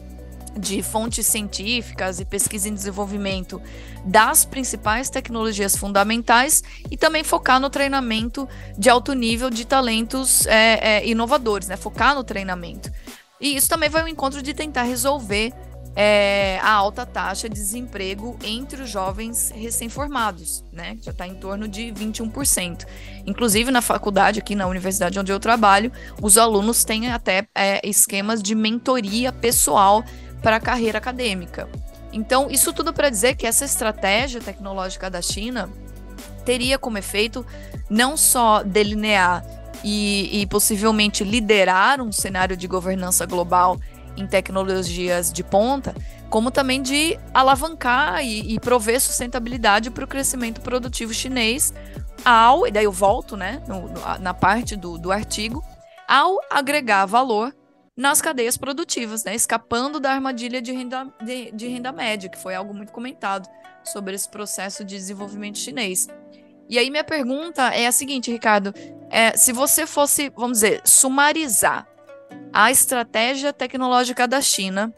de 0.59 0.83
fontes 0.83 1.27
científicas 1.27 2.21
e 2.21 2.27
pesquisa 2.27 2.69
em 2.69 2.75
desenvolvimento 2.75 3.63
das 4.05 4.45
principais 4.45 5.09
tecnologias 5.09 5.75
fundamentais 5.75 6.63
e 6.91 6.99
também 6.99 7.25
focar 7.25 7.59
no 7.59 7.71
treinamento 7.71 8.47
de 8.77 8.91
alto 8.91 9.15
nível 9.15 9.49
de 9.49 9.65
talentos 9.65 10.47
é, 10.47 10.99
é, 10.99 11.07
inovadores, 11.07 11.69
né? 11.69 11.79
Focar 11.79 12.15
no 12.15 12.25
treinamento. 12.25 12.93
E 13.41 13.57
isso 13.57 13.71
também 13.71 13.89
vai 13.89 14.03
ao 14.03 14.09
encontro 14.09 14.43
de 14.43 14.53
tentar 14.53 14.83
resolver 14.83 15.55
é, 15.97 16.59
a 16.63 16.73
alta 16.73 17.05
taxa 17.05 17.49
de 17.49 17.55
desemprego 17.55 18.39
entre 18.43 18.83
os 18.83 18.89
jovens 18.89 19.51
recém-formados, 19.55 20.65
né? 20.73 20.97
Já 21.03 21.11
está 21.11 21.27
em 21.27 21.35
torno 21.35 21.67
de 21.67 21.93
21%. 21.93 22.87
Inclusive, 23.27 23.71
na 23.71 23.83
faculdade, 23.83 24.39
aqui 24.39 24.55
na 24.55 24.67
universidade 24.67 25.19
onde 25.19 25.33
eu 25.33 25.41
trabalho, 25.41 25.91
os 26.23 26.39
alunos 26.39 26.85
têm 26.85 27.11
até 27.11 27.47
é, 27.55 27.81
esquemas 27.87 28.43
de 28.43 28.55
mentoria 28.55 29.33
pessoal 29.33 30.05
para 30.43 30.57
a 30.57 30.61
carreira 30.61 30.99
acadêmica. 30.99 31.69
Então, 32.13 32.51
isso 32.51 32.73
tudo 32.73 32.93
para 32.93 33.11
dizer 33.11 33.37
que 33.37 33.47
essa 33.47 33.65
estratégia 33.65 34.41
tecnológica 34.41 35.11
da 35.11 35.23
China 35.23 35.69
teria 36.45 36.79
como 36.79 36.99
efeito 36.99 37.45
não 37.89 38.17
só 38.17 38.63
delinear 38.63 39.45
e, 39.85 40.41
e 40.41 40.47
possivelmente 40.47 41.25
liderar 41.25 42.01
um 42.01 42.13
cenário 42.13 42.57
de 42.57 42.67
governança 42.67 43.27
global 43.27 43.79
em 44.17 44.27
tecnologias 44.27 45.33
de 45.33 45.43
ponta, 45.43 45.95
como 46.29 46.51
também 46.51 46.81
de 46.81 47.19
alavancar 47.35 48.25
e, 48.25 48.55
e 48.55 48.61
prover 48.61 49.01
sustentabilidade 49.01 49.91
para 49.91 50.05
o 50.05 50.09
crescimento 50.09 50.61
produtivo 50.61 51.13
chinês 51.13 51.73
ao, 52.25 52.67
e 52.67 52.71
daí 52.71 52.85
eu 52.85 52.93
volto 52.93 53.37
né, 53.37 53.63
no, 53.67 53.89
no, 53.89 54.19
na 54.19 54.35
parte 54.35 54.77
do, 54.77 54.99
do 54.99 55.11
artigo, 55.11 55.65
ao 56.07 56.39
agregar 56.51 57.07
valor 57.07 57.55
nas 57.97 58.23
cadeias 58.23 58.57
produtivas, 58.57 59.25
né, 59.25 59.35
escapando 59.35 60.01
da 60.01 60.13
armadilha 60.13 60.63
de 60.63 60.73
renda, 60.73 61.13
de, 61.23 61.51
de 61.53 61.69
renda 61.69 61.93
média, 61.93 62.29
que 62.29 62.39
foi 62.39 62.55
algo 62.55 62.73
muito 62.73 62.93
comentado 62.93 63.49
sobre 63.85 64.15
esse 64.15 64.29
processo 64.29 64.85
de 64.85 64.97
desenvolvimento 64.97 65.59
chinês. 65.59 66.09
E 66.69 66.79
aí 66.79 66.91
minha 66.91 67.05
pergunta 67.05 67.69
é 67.75 67.87
a 67.87 67.93
seguinte, 67.93 68.31
Ricardo, 68.31 68.73
é, 69.11 69.37
se 69.37 69.53
você 69.53 69.87
fosse, 69.87 70.31
vamos 70.37 70.59
dizer, 70.59 70.81
sumarizar 70.85 71.87
a 72.53 72.71
estratégia 72.71 73.53
tecnológica 73.53 74.27
da 74.27 74.41
China, 74.41 74.93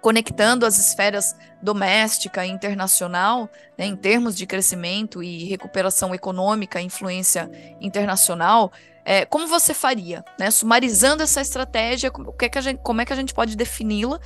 conectando 0.00 0.64
as 0.64 0.78
esferas 0.78 1.36
doméstica 1.62 2.44
e 2.46 2.50
internacional, 2.50 3.48
né, 3.76 3.86
em 3.86 3.96
termos 3.96 4.36
de 4.36 4.46
crescimento 4.46 5.22
e 5.22 5.44
recuperação 5.44 6.14
econômica, 6.14 6.80
influência 6.80 7.50
internacional, 7.80 8.72
é, 9.04 9.24
como 9.24 9.46
você 9.46 9.74
faria, 9.74 10.24
né? 10.38 10.50
Sumarizando 10.50 11.22
essa 11.22 11.40
estratégia, 11.40 12.10
como, 12.10 12.32
que 12.32 12.44
é 12.44 12.48
que 12.48 12.58
a 12.58 12.60
gente, 12.60 12.80
como 12.82 13.00
é 13.00 13.04
que 13.04 13.12
a 13.12 13.16
gente 13.16 13.34
pode 13.34 13.56
defini-la 13.56 14.20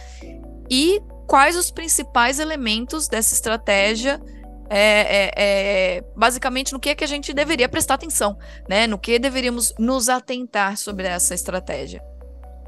e 0.68 1.00
quais 1.26 1.56
os 1.56 1.70
principais 1.70 2.38
elementos 2.38 3.08
dessa 3.08 3.34
estratégia 3.34 4.20
é, 4.68 4.80
é, 4.80 5.32
é, 5.36 6.04
basicamente 6.16 6.72
no 6.72 6.80
que 6.80 6.88
é 6.88 6.94
que 6.94 7.04
a 7.04 7.06
gente 7.06 7.32
deveria 7.32 7.68
prestar 7.68 7.94
atenção, 7.94 8.36
né? 8.68 8.86
No 8.86 8.98
que 8.98 9.18
deveríamos 9.18 9.72
nos 9.78 10.08
atentar 10.08 10.76
sobre 10.76 11.06
essa 11.06 11.34
estratégia. 11.34 12.02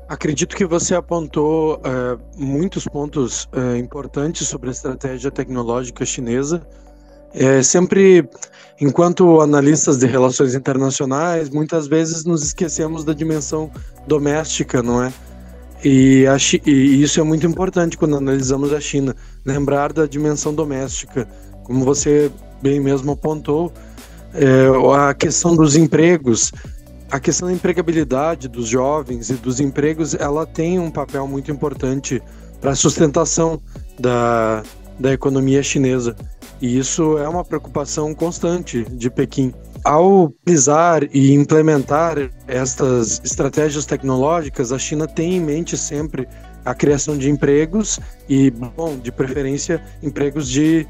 Acredito 0.09 0.55
que 0.55 0.65
você 0.65 0.95
apontou 0.95 1.79
uh, 1.79 2.21
muitos 2.37 2.87
pontos 2.87 3.49
uh, 3.53 3.77
importantes 3.77 4.47
sobre 4.47 4.69
a 4.69 4.73
estratégia 4.73 5.33
tecnológica 5.33 6.05
chinesa. 6.05 6.63
É, 7.35 7.63
sempre, 7.63 8.27
enquanto 8.81 9.41
analistas 9.41 9.99
de 9.99 10.07
relações 10.07 10.55
internacionais, 10.55 11.51
muitas 11.51 11.89
vezes 11.89 12.25
nos 12.25 12.43
esquecemos 12.43 13.05
da 13.05 13.13
dimensão 13.13 13.71
doméstica, 14.07 14.83
não 14.83 15.03
é? 15.03 15.13
E, 15.85 16.25
a, 16.27 16.37
e 16.65 17.03
isso 17.03 17.21
é 17.21 17.23
muito 17.23 17.47
importante 17.47 17.99
quando 17.99 18.17
analisamos 18.17 18.73
a 18.73 18.81
China, 18.81 19.15
lembrar 19.45 19.93
da 19.93 20.07
dimensão 20.07 20.55
doméstica. 20.55 21.29
Como 21.65 21.85
você 21.85 22.31
bem 22.63 22.81
mesmo 22.81 23.13
apontou, 23.13 23.73
é, 24.33 24.69
a 24.97 25.13
questão 25.13 25.55
dos 25.55 25.77
empregos, 25.77 26.53
a 27.11 27.21
questão 27.21 27.49
da 27.49 27.55
empregabilidade 27.55 28.49
dos 28.49 28.67
jovens 28.69 29.31
e 29.31 29.35
dos 29.35 29.61
empregos, 29.61 30.15
ela 30.15 30.45
tem 30.47 30.79
um 30.79 30.91
papel 30.91 31.27
muito 31.27 31.51
importante 31.51 32.23
para 32.61 32.73
a 32.73 32.75
sustentação 32.75 33.61
da, 33.99 34.63
da 34.99 35.13
economia 35.13 35.63
chinesa. 35.63 36.17
E 36.61 36.79
isso 36.79 37.19
é 37.19 37.29
uma 37.29 37.45
preocupação 37.45 38.15
constante 38.15 38.85
de 38.91 39.11
Pequim. 39.11 39.53
Ao 39.85 40.25
utilizar 40.25 41.05
e 41.13 41.33
implementar 41.33 42.31
estas 42.49 43.21
estratégias 43.23 43.85
tecnológicas, 43.85 44.73
a 44.73 44.79
China 44.79 45.07
tem 45.07 45.37
em 45.37 45.41
mente 45.41 45.77
sempre 45.77 46.27
a 46.65 46.75
criação 46.75 47.17
de 47.17 47.31
empregos 47.31 48.01
e, 48.29 48.51
bom, 48.51 48.99
de 48.99 49.13
preferência, 49.13 49.81
empregos 50.03 50.49
de, 50.49 50.87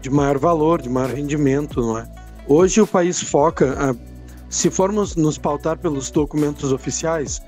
de 0.00 0.08
maior 0.08 0.38
valor, 0.38 0.80
de 0.80 0.88
maior 0.88 1.10
rendimento, 1.10 1.82
não 1.82 1.98
é? 1.98 2.08
Hoje 2.46 2.80
o 2.80 2.86
país 2.86 3.20
foca 3.20 3.94
se 4.48 4.70
formos 4.70 5.14
nos 5.14 5.36
pautar 5.38 5.78
pelos 5.78 6.10
documentos 6.10 6.72
oficiais, 6.72 7.42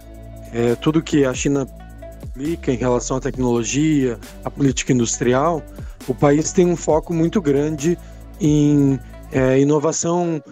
é, 0.53 0.75
tudo 0.77 1.03
que 1.03 1.25
a 1.25 1.33
China 1.33 1.67
aplica 2.23 2.73
em 2.73 2.77
relação 2.77 3.17
à 3.17 3.21
tecnologia, 3.21 4.19
à 4.45 4.51
política 4.51 4.93
industrial, 4.93 5.63
o 6.07 6.15
país 6.15 6.53
tem 6.53 6.67
um 6.67 6.77
foco 6.77 7.13
muito 7.13 7.41
grande 7.41 7.99
em 8.41 8.99
é, 9.33 9.59
inovação 9.61 10.43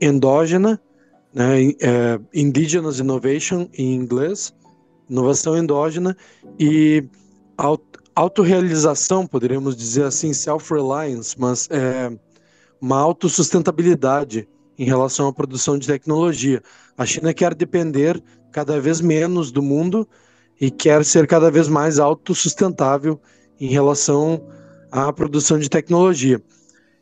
endógena, 0.00 0.80
né, 1.34 1.70
é, 1.80 2.18
indigenous 2.32 2.98
innovation 2.98 3.68
em 3.74 3.94
inglês, 3.94 4.54
inovação 5.08 5.56
endógena 5.56 6.16
e 6.58 7.04
autorrealização, 8.14 9.26
poderíamos 9.26 9.76
dizer 9.76 10.04
assim, 10.04 10.32
self-reliance, 10.32 11.34
mas 11.38 11.68
é, 11.70 12.10
uma 12.80 12.98
autossustentabilidade 12.98 14.48
em 14.78 14.84
relação 14.84 15.28
à 15.28 15.32
produção 15.32 15.78
de 15.78 15.86
tecnologia. 15.86 16.62
A 16.96 17.04
China 17.04 17.32
quer 17.32 17.54
depender 17.54 18.22
cada 18.52 18.80
vez 18.80 19.00
menos 19.00 19.50
do 19.50 19.62
mundo 19.62 20.08
e 20.60 20.70
quer 20.70 21.04
ser 21.04 21.26
cada 21.26 21.50
vez 21.50 21.68
mais 21.68 21.98
autossustentável 21.98 23.20
em 23.60 23.68
relação 23.68 24.42
à 24.90 25.12
produção 25.12 25.58
de 25.58 25.68
tecnologia. 25.68 26.40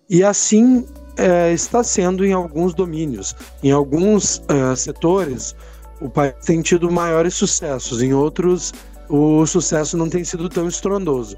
E 0.09 0.23
assim 0.23 0.85
é, 1.17 1.53
está 1.53 1.83
sendo 1.83 2.25
em 2.25 2.33
alguns 2.33 2.75
domínios. 2.75 3.35
Em 3.63 3.71
alguns 3.71 4.43
é, 4.49 4.77
setores, 4.77 5.55
o 6.01 6.09
país 6.09 6.35
tem 6.45 6.61
tido 6.61 6.91
maiores 6.91 7.35
sucessos, 7.35 8.03
em 8.03 8.13
outros, 8.13 8.73
o 9.09 9.47
sucesso 9.47 9.97
não 9.97 10.09
tem 10.09 10.25
sido 10.25 10.49
tão 10.49 10.69
estrondoso. 10.69 11.37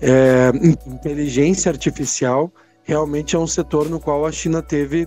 É, 0.00 0.50
inteligência 0.86 1.70
artificial 1.70 2.50
realmente 2.84 3.36
é 3.36 3.38
um 3.38 3.46
setor 3.46 3.88
no 3.90 4.00
qual 4.00 4.24
a 4.24 4.32
China 4.32 4.62
teve 4.62 5.06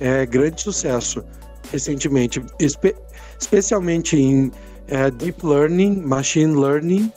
é, 0.00 0.24
grande 0.26 0.62
sucesso 0.62 1.24
recentemente, 1.70 2.42
espe 2.58 2.94
especialmente 3.38 4.16
em 4.16 4.50
é, 4.88 5.10
deep 5.10 5.44
learning, 5.46 6.00
machine 6.00 6.54
learning 6.54 7.12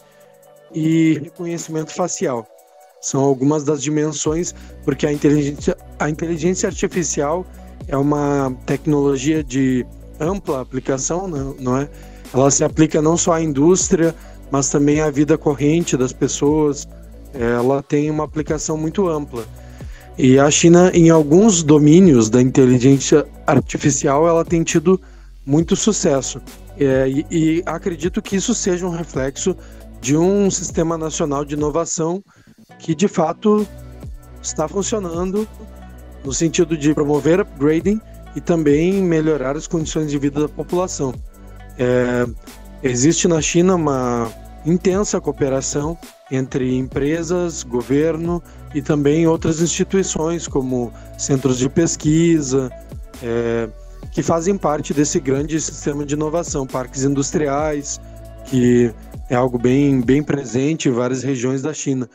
e 0.74 1.20
reconhecimento 1.24 1.94
facial. 1.94 2.48
São 3.02 3.22
algumas 3.22 3.64
das 3.64 3.82
dimensões, 3.82 4.54
porque 4.84 5.08
a 5.08 5.12
inteligência, 5.12 5.76
a 6.00 6.10
inteligência 6.10 6.70
artificial 6.70 7.46
é 7.88 7.98
uma 7.98 8.56
tecnologia 8.66 9.44
de 9.44 9.86
ampla 10.20 10.62
aplicação, 10.62 11.28
não, 11.28 11.56
não 11.56 11.78
é? 11.78 11.90
Ela 12.34 12.52
se 12.52 12.64
aplica 12.64 13.02
não 13.02 13.18
só 13.18 13.34
à 13.34 13.42
indústria, 13.42 14.16
mas 14.52 14.70
também 14.70 15.02
à 15.02 15.10
vida 15.10 15.38
corrente 15.38 15.98
das 15.98 16.14
pessoas. 16.14 16.88
Ela 17.34 17.82
tem 17.82 18.10
uma 18.10 18.24
aplicação 18.24 18.78
muito 18.78 19.08
ampla. 19.10 19.46
E 20.18 20.38
a 20.38 20.52
China, 20.52 20.92
em 20.94 21.10
alguns 21.10 21.64
domínios 21.64 22.30
da 22.30 22.42
inteligência 22.42 23.26
artificial, 23.48 24.28
ela 24.28 24.46
tem 24.46 24.64
tido 24.64 25.00
muito 25.46 25.76
sucesso. 25.76 26.42
É, 26.78 27.08
e, 27.08 27.26
e, 27.32 27.64
acredito 27.66 28.22
que 28.22 28.36
isso 28.36 28.54
seja 28.54 28.86
um 28.86 28.92
reflexo 28.92 29.56
de 30.00 30.18
um 30.18 30.50
sistema 30.50 30.98
nacional 30.98 31.46
de 31.46 31.56
inovação 31.56 32.24
que, 32.80 32.96
de 32.96 33.08
fato, 33.08 33.68
está 34.42 34.68
funcionando 34.68 35.48
no 36.24 36.34
sentido 36.34 36.78
de 36.78 36.94
promover 36.94 37.40
upgrading 37.40 38.00
e 38.36 38.42
também 38.42 38.94
melhorar 39.02 39.56
as 39.56 39.68
condições 39.68 40.10
de 40.10 40.18
vida 40.18 40.42
da 40.42 40.50
população. 40.50 41.14
É, 41.78 42.26
existe 42.84 43.28
na 43.28 43.42
China 43.42 43.76
uma, 43.76 44.32
intensa 44.66 45.20
cooperação 45.20 45.98
entre 46.30 46.76
empresas, 46.78 47.64
governo 47.64 48.42
e 48.74 48.82
também 48.82 49.28
outras 49.28 49.62
instituições, 49.62 50.48
como 50.48 50.92
centros 51.18 51.58
de 51.58 51.70
pesquisa, 51.70 52.72
é, 53.22 53.70
que 54.12 54.24
fazem 54.24 54.58
parte 54.58 54.94
desse 54.94 55.20
grande 55.20 55.60
sistema 55.60 56.06
de 56.06 56.16
inovação, 56.16 56.66
parques 56.66 57.04
industriais, 57.04 58.00
que 58.46 58.94
é 59.30 59.36
algo 59.36 59.58
bem, 59.58 60.02
bem 60.02 60.24
presente 60.24 60.90
em 60.90 60.92
várias 60.92 61.24
regiões 61.24 61.62
da 61.62 61.74
China. 61.74 62.10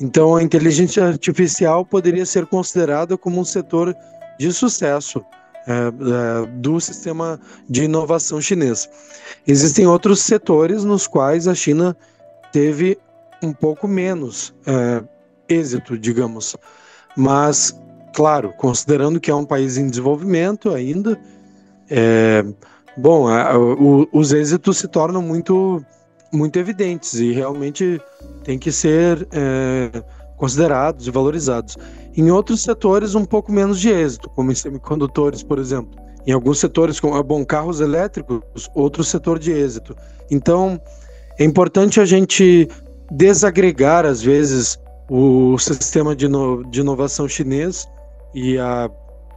Então, 0.00 0.36
a 0.36 0.42
inteligência 0.42 1.04
artificial 1.04 1.84
poderia 1.84 2.24
ser 2.24 2.46
considerada 2.46 3.16
como 3.18 3.40
um 3.40 3.44
setor 3.44 3.94
de 4.38 4.52
sucesso 4.52 5.24
é, 5.66 5.72
é, 5.72 6.46
do 6.56 6.80
sistema 6.80 7.38
de 7.68 7.84
inovação 7.84 8.40
chinês. 8.40 8.88
Existem 9.46 9.86
outros 9.86 10.20
setores 10.20 10.84
nos 10.84 11.06
quais 11.06 11.46
a 11.46 11.54
China 11.54 11.96
teve 12.52 12.96
um 13.42 13.52
pouco 13.52 13.86
menos 13.86 14.54
é, 14.66 15.02
êxito, 15.48 15.98
digamos. 15.98 16.56
Mas, 17.16 17.78
claro, 18.14 18.52
considerando 18.56 19.20
que 19.20 19.30
é 19.30 19.34
um 19.34 19.44
país 19.44 19.76
em 19.76 19.88
desenvolvimento 19.88 20.70
ainda, 20.70 21.18
é, 21.90 22.44
bom, 22.96 23.28
a, 23.28 23.58
o, 23.58 24.08
os 24.12 24.32
êxitos 24.32 24.78
se 24.78 24.88
tornam 24.88 25.22
muito, 25.22 25.84
muito 26.32 26.58
evidentes 26.58 27.14
e 27.14 27.32
realmente 27.32 28.00
tem 28.44 28.58
que 28.58 28.70
ser 28.70 29.26
é, 29.32 30.02
considerados 30.36 31.06
e 31.06 31.10
valorizados. 31.10 31.76
Em 32.16 32.30
outros 32.30 32.62
setores, 32.62 33.14
um 33.14 33.24
pouco 33.24 33.52
menos 33.52 33.78
de 33.80 33.90
êxito, 33.90 34.28
como 34.30 34.50
em 34.50 34.54
semicondutores, 34.54 35.42
por 35.42 35.58
exemplo. 35.58 35.98
Em 36.26 36.32
alguns 36.32 36.58
setores, 36.58 37.00
como 37.00 37.22
bom, 37.22 37.44
carros 37.44 37.80
elétricos, 37.80 38.42
outro 38.74 39.02
setor 39.02 39.38
de 39.38 39.52
êxito. 39.52 39.96
Então, 40.30 40.80
é 41.38 41.44
importante 41.44 42.00
a 42.00 42.04
gente 42.04 42.68
desagregar, 43.10 44.04
às 44.04 44.20
vezes, 44.20 44.78
o 45.08 45.58
sistema 45.58 46.14
de, 46.14 46.28
no, 46.28 46.64
de 46.64 46.80
inovação 46.80 47.28
chinês 47.28 47.88
e 48.34 48.58
a, 48.58 48.90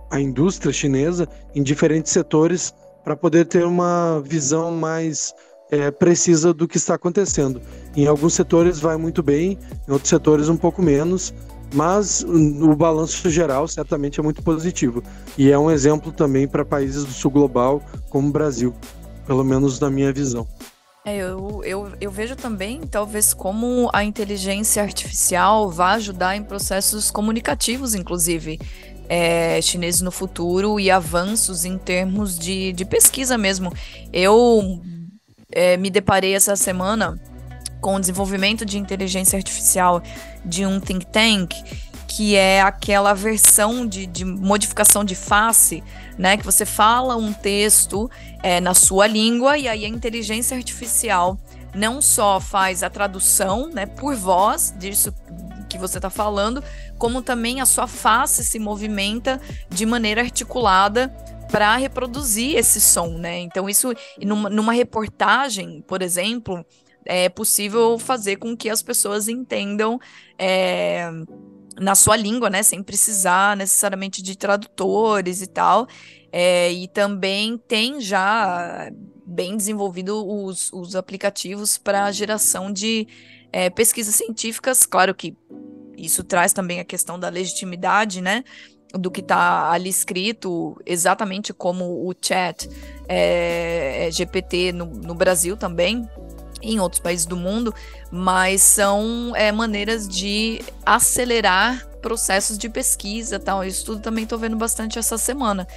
a 0.10 0.20
indústria 0.20 0.74
chinesa 0.74 1.28
em 1.56 1.64
diferentes 1.64 2.12
setores 2.12 2.74
para 3.04 3.16
poder 3.16 3.46
ter 3.46 3.66
uma 3.66 4.22
visão 4.24 4.72
mais 4.72 5.34
é, 5.72 5.90
precisa 5.90 6.54
do 6.54 6.68
que 6.68 6.78
está 6.78 6.96
acontecendo. 6.96 7.62
Em 7.96 8.06
alguns 8.06 8.34
setores 8.34 8.80
vai 8.80 8.98
muito 8.98 9.24
bem, 9.24 9.58
em 9.88 9.92
outros 9.92 10.10
setores 10.10 10.50
um 10.50 10.58
pouco 10.58 10.82
menos, 10.82 11.34
mas 11.74 12.24
o 12.24 12.76
balanço 12.76 13.30
geral 13.30 13.68
certamente 13.68 14.20
é 14.20 14.24
muito 14.24 14.44
positivo. 14.44 15.02
E 15.38 15.50
é 15.50 15.58
um 15.58 15.72
exemplo 15.72 16.12
também 16.12 16.48
para 16.48 16.66
países 16.66 17.06
do 17.06 17.14
sul 17.14 17.32
global, 17.32 17.82
como 18.10 18.28
o 18.28 18.32
Brasil, 18.32 18.76
pelo 19.26 19.44
menos 19.44 19.80
na 19.80 19.90
minha 19.90 20.12
visão. 20.12 20.46
É, 21.04 21.18
eu, 21.18 21.64
eu, 21.64 21.92
eu 22.00 22.12
vejo 22.12 22.36
também, 22.36 22.82
talvez, 22.82 23.34
como 23.34 23.90
a 23.92 24.04
inteligência 24.04 24.84
artificial 24.84 25.72
vai 25.72 25.96
ajudar 25.96 26.36
em 26.36 26.44
processos 26.44 27.10
comunicativos, 27.10 27.96
inclusive, 27.96 28.60
é, 29.10 29.60
chineses 29.64 30.02
no 30.02 30.12
futuro 30.12 30.80
e 30.80 30.92
avanços 30.92 31.66
em 31.66 31.76
termos 31.78 32.38
de, 32.38 32.72
de 32.74 32.86
pesquisa 32.86 33.36
mesmo. 33.36 33.74
Eu 34.14 34.80
é, 35.52 35.76
me 35.76 35.90
deparei 35.90 36.36
essa 36.36 36.56
semana 36.56 37.20
com 37.82 37.96
o 37.96 38.00
desenvolvimento 38.00 38.64
de 38.64 38.78
inteligência 38.78 39.38
artificial 39.38 40.04
de 40.46 40.68
um 40.68 40.80
think 40.80 41.08
tank 41.08 41.56
que 42.14 42.36
é 42.36 42.62
aquela 42.62 43.14
versão 43.14 43.88
de, 43.88 44.06
de, 44.06 44.26
modificação 44.26 45.02
de 45.02 45.16
face, 45.16 45.82
né? 46.18 46.36
Que 46.36 46.44
você 46.44 46.66
fala 46.66 47.16
um 47.16 47.32
texto 47.32 48.12
é, 48.44 48.60
na 48.60 48.74
sua 48.74 49.08
língua 49.08 49.58
e 49.58 49.66
aí 49.66 49.86
a 49.86 49.88
inteligência 49.88 50.58
artificial 50.58 51.40
não 51.74 52.02
só 52.02 52.42
faz 52.42 52.84
a 52.84 52.90
tradução, 52.90 53.70
né, 53.70 53.86
por 53.86 54.14
voz 54.14 54.76
disso 54.78 55.14
que 55.70 55.78
você 55.78 56.00
está 56.00 56.10
falando, 56.10 56.62
como 56.98 57.22
também 57.22 57.62
a 57.62 57.66
sua 57.66 57.88
face 57.88 58.44
se 58.44 58.60
movimenta 58.60 59.40
de 59.70 59.86
maneira 59.86 60.20
articulada 60.20 61.08
para 61.50 61.78
reproduzir 61.78 62.58
esse 62.58 62.82
som, 62.82 63.08
né? 63.20 63.40
Então 63.40 63.70
isso 63.70 63.94
numa, 64.22 64.50
numa 64.50 64.74
reportagem, 64.74 65.82
por 65.88 66.02
exemplo, 66.02 66.66
é 67.06 67.30
possível 67.30 67.98
fazer 67.98 68.36
com 68.36 68.56
que 68.56 68.70
as 68.70 68.84
pessoas 68.84 69.30
entendam 69.30 69.98
é, 70.38 71.10
na 71.82 71.96
sua 71.96 72.16
língua, 72.16 72.50
né, 72.50 72.62
sem 72.62 72.84
precisar 72.84 73.58
necessariamente 73.58 74.22
de 74.22 74.38
tradutores 74.38 75.42
e 75.42 75.48
tal. 75.48 75.88
É, 76.32 76.72
e 76.72 76.88
também 76.88 77.58
tem 77.58 78.00
já 78.00 78.90
bem 79.26 79.58
desenvolvido 79.58 80.26
os, 80.26 80.72
os 80.72 80.96
aplicativos 80.96 81.78
para 81.78 82.12
geração 82.12 82.72
de 82.72 83.08
é, 83.52 83.70
pesquisas 83.70 84.16
científicas. 84.16 84.86
Claro 84.86 85.14
que 85.14 85.36
isso 85.98 86.24
traz 86.24 86.54
também 86.54 86.80
a 86.80 86.86
questão 86.86 87.20
da 87.20 87.30
legitimidade, 87.30 88.22
né? 88.22 88.44
Do 88.94 89.10
que 89.10 89.22
está 89.22 89.72
ali 89.72 89.90
escrito, 89.90 90.78
exatamente 90.86 91.54
como 91.54 92.08
o 92.08 92.14
chat 92.22 92.70
é, 93.08 94.08
é 94.08 94.12
GPT 94.12 94.74
no, 94.74 94.86
no 94.86 95.16
Brasil 95.16 95.56
também, 95.56 96.08
em 96.62 96.80
outros 96.80 97.02
países 97.02 97.26
do 97.26 97.36
mundo, 97.36 97.74
mas 98.12 98.62
são 98.62 99.34
é, 99.36 99.52
maneiras 99.52 100.08
de 100.08 100.62
acelerar 100.86 101.88
processos 102.02 102.58
de 102.58 102.68
pesquisa 102.70 103.40
tal. 103.40 103.64
Isso 103.64 103.86
tudo 103.86 104.02
também 104.02 104.24
estou 104.24 104.38
vendo 104.38 104.56
bastante 104.56 105.00
essa 105.00 105.18
semana. 105.18 105.68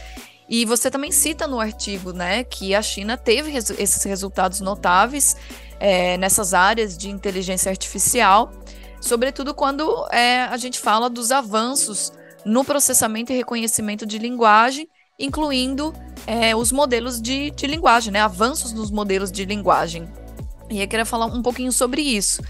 E 0.48 0.64
você 0.64 0.90
também 0.90 1.10
cita 1.10 1.46
no 1.46 1.58
artigo, 1.58 2.12
né, 2.12 2.44
que 2.44 2.74
a 2.74 2.82
China 2.82 3.16
teve 3.16 3.50
res 3.50 3.70
esses 3.70 4.02
resultados 4.04 4.60
notáveis 4.60 5.36
é, 5.80 6.16
nessas 6.18 6.52
áreas 6.52 6.96
de 6.96 7.10
inteligência 7.10 7.70
artificial, 7.70 8.52
sobretudo 9.00 9.54
quando 9.54 10.06
é, 10.10 10.42
a 10.42 10.56
gente 10.56 10.78
fala 10.78 11.08
dos 11.08 11.30
avanços 11.30 12.12
no 12.44 12.62
processamento 12.62 13.32
e 13.32 13.36
reconhecimento 13.36 14.04
de 14.04 14.18
linguagem, 14.18 14.86
incluindo 15.18 15.94
é, 16.26 16.54
os 16.54 16.70
modelos 16.70 17.20
de, 17.22 17.50
de 17.50 17.66
linguagem, 17.66 18.12
né, 18.12 18.20
avanços 18.20 18.72
nos 18.72 18.90
modelos 18.90 19.32
de 19.32 19.46
linguagem. 19.46 20.06
E 20.74 20.82
eu 20.82 20.88
queria 20.88 21.04
falar 21.04 21.26
um 21.26 21.42
pouquinho 21.42 21.72
sobre 21.72 22.02
isso. 22.02 22.42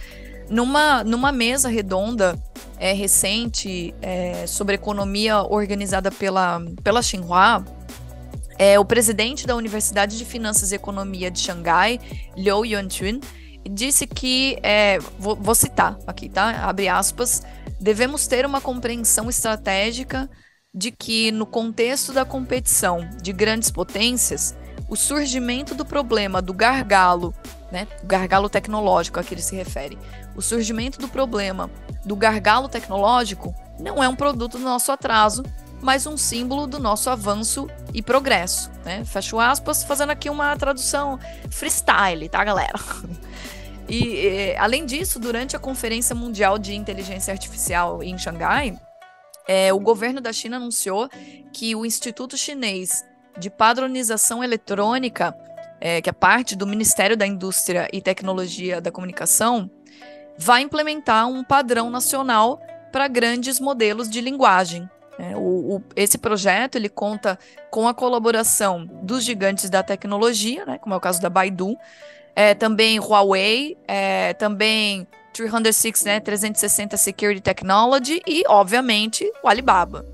Numa, 0.48 1.04
numa 1.04 1.32
mesa 1.32 1.68
redonda 1.68 2.38
é, 2.78 2.92
recente 2.92 3.94
é, 4.02 4.46
sobre 4.46 4.74
economia 4.74 5.42
organizada 5.42 6.10
pela, 6.10 6.60
pela 6.82 7.02
Xinhua, 7.02 7.64
é, 8.58 8.78
o 8.78 8.84
presidente 8.84 9.46
da 9.46 9.56
Universidade 9.56 10.16
de 10.16 10.24
Finanças 10.24 10.72
e 10.72 10.74
Economia 10.74 11.30
de 11.30 11.40
Xangai, 11.40 12.00
Liu 12.36 12.64
Yuanchun, 12.64 13.20
disse 13.68 14.06
que, 14.06 14.58
é, 14.62 14.98
vou, 15.18 15.36
vou 15.36 15.54
citar 15.54 15.98
aqui, 16.06 16.28
tá? 16.28 16.66
Abre 16.66 16.88
aspas, 16.88 17.42
devemos 17.80 18.26
ter 18.26 18.46
uma 18.46 18.60
compreensão 18.60 19.28
estratégica 19.28 20.30
de 20.72 20.90
que, 20.90 21.30
no 21.32 21.46
contexto 21.46 22.12
da 22.12 22.24
competição 22.24 23.08
de 23.22 23.32
grandes 23.32 23.70
potências, 23.70 24.54
o 24.88 24.96
surgimento 24.96 25.74
do 25.74 25.84
problema 25.84 26.42
do 26.42 26.52
gargalo, 26.52 27.34
né, 27.74 27.88
o 28.04 28.06
gargalo 28.06 28.48
tecnológico 28.48 29.18
a 29.18 29.24
que 29.24 29.34
ele 29.34 29.42
se 29.42 29.56
refere, 29.56 29.98
o 30.36 30.40
surgimento 30.40 30.96
do 31.00 31.08
problema 31.08 31.68
do 32.04 32.14
gargalo 32.14 32.68
tecnológico 32.68 33.52
não 33.80 34.02
é 34.02 34.08
um 34.08 34.14
produto 34.14 34.56
do 34.56 34.64
nosso 34.64 34.92
atraso, 34.92 35.42
mas 35.82 36.06
um 36.06 36.16
símbolo 36.16 36.68
do 36.68 36.78
nosso 36.78 37.10
avanço 37.10 37.68
e 37.92 38.00
progresso, 38.00 38.70
né? 38.84 39.04
Fecho 39.04 39.40
aspas, 39.40 39.82
fazendo 39.82 40.10
aqui 40.10 40.30
uma 40.30 40.56
tradução 40.56 41.18
freestyle, 41.50 42.28
tá, 42.28 42.42
galera? 42.44 42.78
E, 43.86 44.56
além 44.58 44.86
disso, 44.86 45.20
durante 45.20 45.54
a 45.54 45.58
Conferência 45.58 46.14
Mundial 46.14 46.58
de 46.58 46.74
Inteligência 46.74 47.32
Artificial 47.32 48.02
em 48.02 48.16
Xangai, 48.16 48.80
é, 49.46 49.74
o 49.74 49.78
governo 49.78 50.22
da 50.22 50.32
China 50.32 50.56
anunciou 50.56 51.06
que 51.52 51.76
o 51.76 51.84
Instituto 51.84 52.34
Chinês 52.34 53.04
de 53.38 53.50
padronização 53.50 54.42
eletrônica, 54.42 55.36
é, 55.84 56.00
que 56.00 56.08
é 56.08 56.12
parte 56.14 56.56
do 56.56 56.66
Ministério 56.66 57.14
da 57.14 57.26
Indústria 57.26 57.90
e 57.92 58.00
Tecnologia 58.00 58.80
da 58.80 58.90
Comunicação, 58.90 59.70
vai 60.38 60.62
implementar 60.62 61.28
um 61.28 61.44
padrão 61.44 61.90
nacional 61.90 62.58
para 62.90 63.06
grandes 63.06 63.60
modelos 63.60 64.08
de 64.08 64.22
linguagem. 64.22 64.88
É, 65.18 65.36
o, 65.36 65.76
o, 65.76 65.84
esse 65.94 66.16
projeto 66.16 66.76
ele 66.76 66.88
conta 66.88 67.38
com 67.70 67.86
a 67.86 67.92
colaboração 67.92 68.88
dos 69.02 69.22
gigantes 69.22 69.68
da 69.68 69.82
tecnologia, 69.82 70.64
né, 70.64 70.78
como 70.78 70.94
é 70.94 70.96
o 70.96 71.00
caso 71.00 71.20
da 71.20 71.28
Baidu, 71.28 71.76
é, 72.34 72.54
também 72.54 72.98
Huawei, 72.98 73.76
é, 73.86 74.32
também 74.32 75.06
306, 75.34 76.04
né, 76.04 76.18
360 76.18 76.96
Security 76.96 77.42
Technology 77.42 78.22
e, 78.26 78.42
obviamente, 78.48 79.30
o 79.42 79.48
Alibaba. 79.48 80.13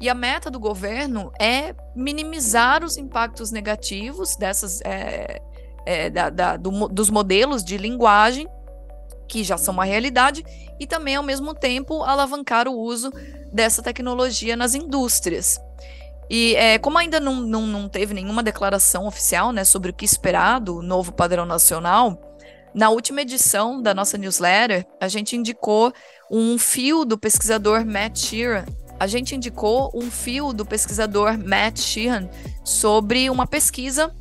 E 0.00 0.08
a 0.08 0.14
meta 0.14 0.50
do 0.50 0.60
governo 0.60 1.32
é 1.40 1.74
minimizar 1.94 2.84
os 2.84 2.96
impactos 2.96 3.50
negativos 3.50 4.36
dessas 4.36 4.80
é, 4.82 5.40
é, 5.84 6.10
da, 6.10 6.30
da, 6.30 6.56
do, 6.56 6.88
dos 6.88 7.10
modelos 7.10 7.64
de 7.64 7.76
linguagem 7.76 8.48
que 9.28 9.44
já 9.44 9.58
são 9.58 9.74
uma 9.74 9.84
realidade 9.84 10.44
e 10.80 10.86
também 10.86 11.16
ao 11.16 11.22
mesmo 11.22 11.54
tempo 11.54 12.02
alavancar 12.02 12.66
o 12.68 12.78
uso 12.78 13.10
dessa 13.52 13.82
tecnologia 13.82 14.56
nas 14.56 14.74
indústrias. 14.74 15.60
E 16.30 16.54
é, 16.56 16.78
como 16.78 16.98
ainda 16.98 17.18
não, 17.18 17.36
não, 17.36 17.66
não 17.66 17.88
teve 17.88 18.14
nenhuma 18.14 18.42
declaração 18.42 19.06
oficial 19.06 19.52
né, 19.52 19.64
sobre 19.64 19.90
o 19.90 19.94
que 19.94 20.04
esperar 20.04 20.60
do 20.60 20.82
novo 20.82 21.12
padrão 21.12 21.46
nacional, 21.46 22.18
Na 22.74 22.90
última 22.90 23.22
edição 23.22 23.80
da 23.80 23.94
nossa 23.94 24.18
newsletter, 24.18 24.86
a 25.00 25.08
gente 25.08 25.34
indicou 25.34 25.90
um 26.30 26.58
fio 26.58 27.04
do 27.04 27.16
pesquisador 27.18 27.84
Matt 27.84 28.18
Sheeran. 28.18 28.66
A 28.98 29.06
gente 29.06 29.34
indicou 29.34 29.90
um 29.94 30.10
fio 30.10 30.52
do 30.52 30.66
pesquisador 30.66 31.38
Matt 31.38 31.78
Sheehan 31.78 32.28
sobre 32.64 33.30
uma 33.30 33.46
pesquisa, 33.46 34.12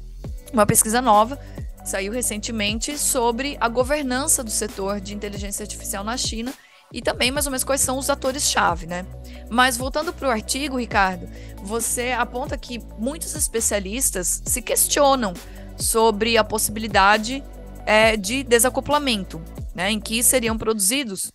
uma 0.53 0.65
pesquisa 0.65 1.01
nova, 1.01 1.39
saiu 1.83 2.11
recentemente 2.11 2.97
sobre 2.97 3.57
a 3.59 3.67
governança 3.67 4.43
do 4.43 4.51
setor 4.51 4.99
de 4.99 5.15
inteligência 5.15 5.63
artificial 5.63 6.03
na 6.03 6.15
China 6.15 6.53
e 6.91 7.01
também 7.01 7.31
mais 7.31 7.45
ou 7.45 7.51
menos 7.51 7.63
quais 7.63 7.81
são 7.81 7.97
os 7.97 8.09
atores-chave, 8.09 8.85
né? 8.85 9.05
Mas 9.49 9.77
voltando 9.77 10.13
para 10.13 10.27
o 10.27 10.31
artigo, 10.31 10.79
Ricardo, 10.79 11.27
você 11.63 12.11
aponta 12.11 12.57
que 12.57 12.79
muitos 12.97 13.35
especialistas 13.35 14.41
se 14.45 14.61
questionam 14.61 15.33
sobre 15.77 16.37
a 16.37 16.43
possibilidade 16.43 17.43
é, 17.85 18.15
de 18.15 18.43
desacoplamento, 18.43 19.41
né, 19.73 19.91
em 19.91 19.99
que 19.99 20.21
seriam 20.21 20.57
produzidos 20.57 21.31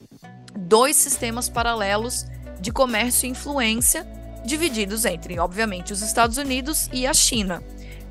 dois 0.55 0.97
sistemas 0.97 1.49
paralelos 1.49 2.27
de 2.63 2.73
comércio 2.73 3.27
e 3.27 3.31
influência, 3.31 4.07
divididos 4.45 5.05
entre, 5.05 5.39
obviamente, 5.39 5.93
os 5.93 6.01
Estados 6.01 6.39
Unidos 6.39 6.89
e 6.93 7.07
a 7.07 7.13
China. 7.13 7.63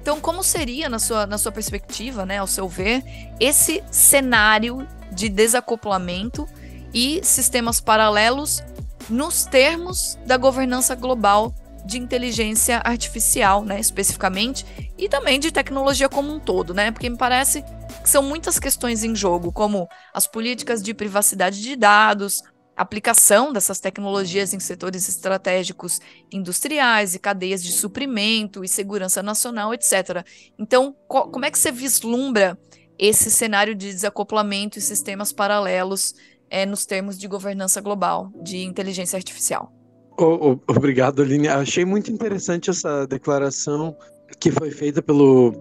Então, 0.01 0.19
como 0.19 0.43
seria, 0.43 0.89
na 0.89 0.99
sua, 0.99 1.25
na 1.25 1.37
sua 1.37 1.51
perspectiva, 1.51 2.25
né, 2.25 2.39
ao 2.39 2.47
seu 2.47 2.67
ver, 2.67 3.03
esse 3.39 3.83
cenário 3.89 4.87
de 5.11 5.29
desacoplamento 5.29 6.47
e 6.93 7.21
sistemas 7.23 7.79
paralelos 7.79 8.61
nos 9.09 9.45
termos 9.45 10.17
da 10.25 10.37
governança 10.37 10.95
global 10.95 11.53
de 11.85 11.97
inteligência 11.97 12.81
artificial, 12.83 13.63
né, 13.63 13.79
especificamente, 13.79 14.65
e 14.97 15.09
também 15.09 15.39
de 15.39 15.51
tecnologia 15.51 16.09
como 16.09 16.33
um 16.33 16.39
todo, 16.39 16.73
né? 16.73 16.91
Porque 16.91 17.09
me 17.09 17.17
parece 17.17 17.63
que 18.03 18.09
são 18.09 18.21
muitas 18.21 18.59
questões 18.59 19.03
em 19.03 19.15
jogo, 19.15 19.51
como 19.51 19.87
as 20.13 20.27
políticas 20.27 20.81
de 20.81 20.93
privacidade 20.93 21.61
de 21.61 21.75
dados, 21.75 22.43
aplicação 22.81 23.53
dessas 23.53 23.79
tecnologias 23.79 24.53
em 24.53 24.59
setores 24.59 25.07
estratégicos 25.07 25.99
industriais 26.31 27.15
e 27.15 27.19
cadeias 27.19 27.63
de 27.63 27.71
suprimento 27.71 28.63
e 28.63 28.67
segurança 28.67 29.21
nacional, 29.23 29.73
etc. 29.73 30.25
Então, 30.57 30.95
co 31.07 31.29
como 31.29 31.45
é 31.45 31.51
que 31.51 31.59
você 31.59 31.71
vislumbra 31.71 32.57
esse 32.97 33.31
cenário 33.31 33.73
de 33.73 33.91
desacoplamento 33.91 34.77
e 34.77 34.81
sistemas 34.81 35.31
paralelos 35.31 36.13
é, 36.49 36.65
nos 36.65 36.85
termos 36.85 37.17
de 37.17 37.27
governança 37.27 37.81
global 37.81 38.31
de 38.43 38.57
inteligência 38.63 39.17
artificial? 39.17 39.71
Oh, 40.17 40.51
oh, 40.51 40.71
obrigado, 40.71 41.21
Aline. 41.21 41.47
Achei 41.47 41.85
muito 41.85 42.11
interessante 42.11 42.69
essa 42.69 43.07
declaração 43.07 43.95
que 44.39 44.51
foi 44.51 44.69
feita 44.71 45.01
pelo. 45.01 45.53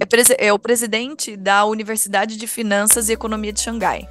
É, 0.00 0.46
é, 0.46 0.52
o 0.52 0.58
presidente 0.58 1.36
da 1.36 1.64
Universidade 1.64 2.36
de 2.36 2.46
Finanças 2.46 3.08
e 3.08 3.12
Economia 3.12 3.52
de 3.52 3.60
Xangai. 3.60 4.08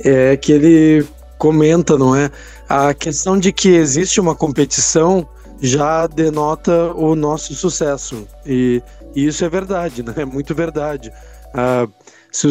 É 0.00 0.36
que 0.36 0.50
ele 0.50 1.06
comenta, 1.38 1.98
não 1.98 2.14
é? 2.14 2.30
A 2.68 2.94
questão 2.94 3.38
de 3.38 3.52
que 3.52 3.68
existe 3.70 4.20
uma 4.20 4.34
competição 4.34 5.28
já 5.60 6.06
denota 6.06 6.92
o 6.94 7.14
nosso 7.14 7.54
sucesso. 7.54 8.26
E, 8.44 8.82
e 9.14 9.26
isso 9.26 9.44
é 9.44 9.48
verdade, 9.48 10.02
né? 10.02 10.12
É 10.16 10.24
muito 10.24 10.54
verdade. 10.54 11.12
Ah, 11.52 11.86
se, 12.32 12.48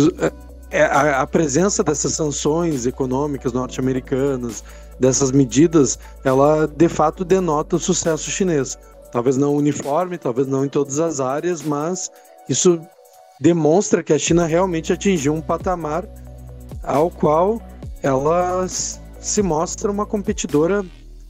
é, 0.72 0.84
a, 0.84 1.22
a 1.22 1.28
presença 1.28 1.84
dessas 1.84 2.14
sanções 2.14 2.86
econômicas 2.86 3.54
norte-americanas, 3.54 4.64
dessas 5.00 5.32
medidas, 5.32 6.00
ela 6.24 6.68
de 6.68 6.90
fato 6.90 7.24
denota 7.24 7.76
o 7.76 7.80
sucesso 7.80 8.32
chinês. 8.32 8.78
Talvez 9.12 9.38
não 9.38 9.54
uniforme, 9.54 10.18
talvez 10.18 10.48
não 10.48 10.66
em 10.66 10.70
todas 10.70 11.00
as 11.00 11.20
áreas, 11.20 11.62
mas 11.62 12.10
isso 12.50 12.82
demonstra 13.40 14.02
que 14.02 14.14
a 14.14 14.18
China 14.18 14.46
realmente 14.46 14.92
atingiu 14.92 15.34
um 15.34 15.42
patamar 15.42 16.08
ao 16.82 17.12
qual 17.12 17.62
ela 18.04 18.68
se 18.68 19.42
mostra 19.42 19.90
uma 19.90 20.06
competidora 20.06 20.86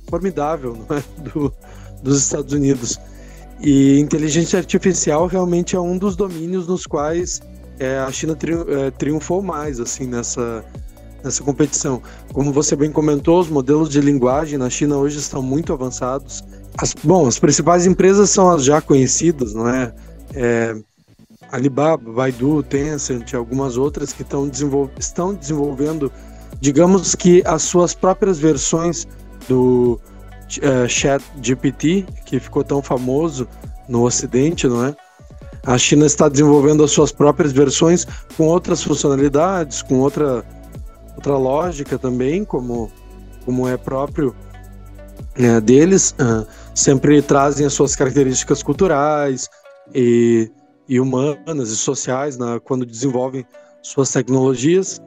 formidável 0.10 0.78
é? 0.90 1.04
Do, 1.22 1.54
dos 2.02 2.20
Estados 2.20 2.52
Unidos. 2.52 3.00
E 3.62 4.00
inteligência 4.00 4.60
artificial 4.60 5.28
realmente 5.28 5.76
é 5.76 5.80
um 5.80 5.98
dos 5.98 6.18
domínios 6.18 6.68
nos 6.68 6.86
quais 6.86 7.42
é, 7.80 8.00
a 8.00 8.12
China 8.12 8.36
tri, 8.36 8.54
é, 8.54 8.92
triunfou 8.92 9.42
mais 9.42 9.80
assim 9.80 10.06
nessa, 10.06 10.66
nessa 11.24 11.42
competição. 11.44 12.02
Como 12.34 12.52
você 12.52 12.76
bem 12.76 12.92
comentou, 12.92 13.40
os 13.40 13.48
modelos 13.48 13.90
de 13.90 14.02
linguagem 14.02 14.58
na 14.58 14.70
China 14.70 14.98
hoje 14.98 15.20
estão 15.20 15.42
muito 15.42 15.72
avançados. 15.72 16.44
As, 16.78 16.94
bom, 17.04 17.28
as 17.28 17.40
principais 17.40 17.86
empresas 17.86 18.30
são 18.30 18.50
as 18.50 18.66
já 18.66 18.82
conhecidas, 18.82 19.54
não 19.54 19.70
é? 19.70 19.94
é 20.34 20.76
Alibaba, 21.52 22.12
Baidu, 22.12 22.64
Tencent, 22.64 23.34
algumas 23.36 23.78
outras 23.78 24.12
que 24.12 24.24
desenvol 24.50 24.90
estão 24.98 25.36
desenvolvendo, 25.36 26.12
digamos 26.64 27.14
que 27.14 27.44
as 27.46 27.62
suas 27.64 27.94
próprias 27.94 28.40
versões 28.40 29.06
do 29.50 30.00
uh, 30.60 30.88
Chat 30.88 31.22
GPT, 31.42 32.06
que 32.26 32.40
ficou 32.40 32.64
tão 32.64 32.82
famoso 32.82 33.46
no 33.90 34.06
Ocidente, 34.06 34.66
não 34.66 34.86
é? 34.86 34.96
A 35.66 35.78
China 35.78 36.06
está 36.06 36.30
desenvolvendo 36.30 36.82
as 36.82 36.92
suas 36.92 37.12
próprias 37.12 37.52
versões 37.52 38.08
com 38.38 38.46
outras 38.48 38.82
funcionalidades, 38.82 39.82
com 39.82 40.00
outra 40.00 40.46
outra 41.18 41.36
lógica 41.38 42.00
também, 42.00 42.46
como, 42.46 42.90
como 43.44 43.68
é 43.68 43.76
próprio 43.76 44.34
né, 45.38 45.60
deles, 45.60 46.12
uh, 46.12 46.48
sempre 46.74 47.22
trazem 47.22 47.66
as 47.66 47.74
suas 47.74 47.94
características 47.94 48.64
culturais 48.64 49.50
e, 49.94 50.50
e 50.88 50.98
humanas 50.98 51.72
e 51.72 51.76
sociais 51.76 52.38
né, 52.38 52.58
quando 52.64 52.86
desenvolvem 52.86 53.46
suas 53.82 54.10
tecnologias. 54.10 55.02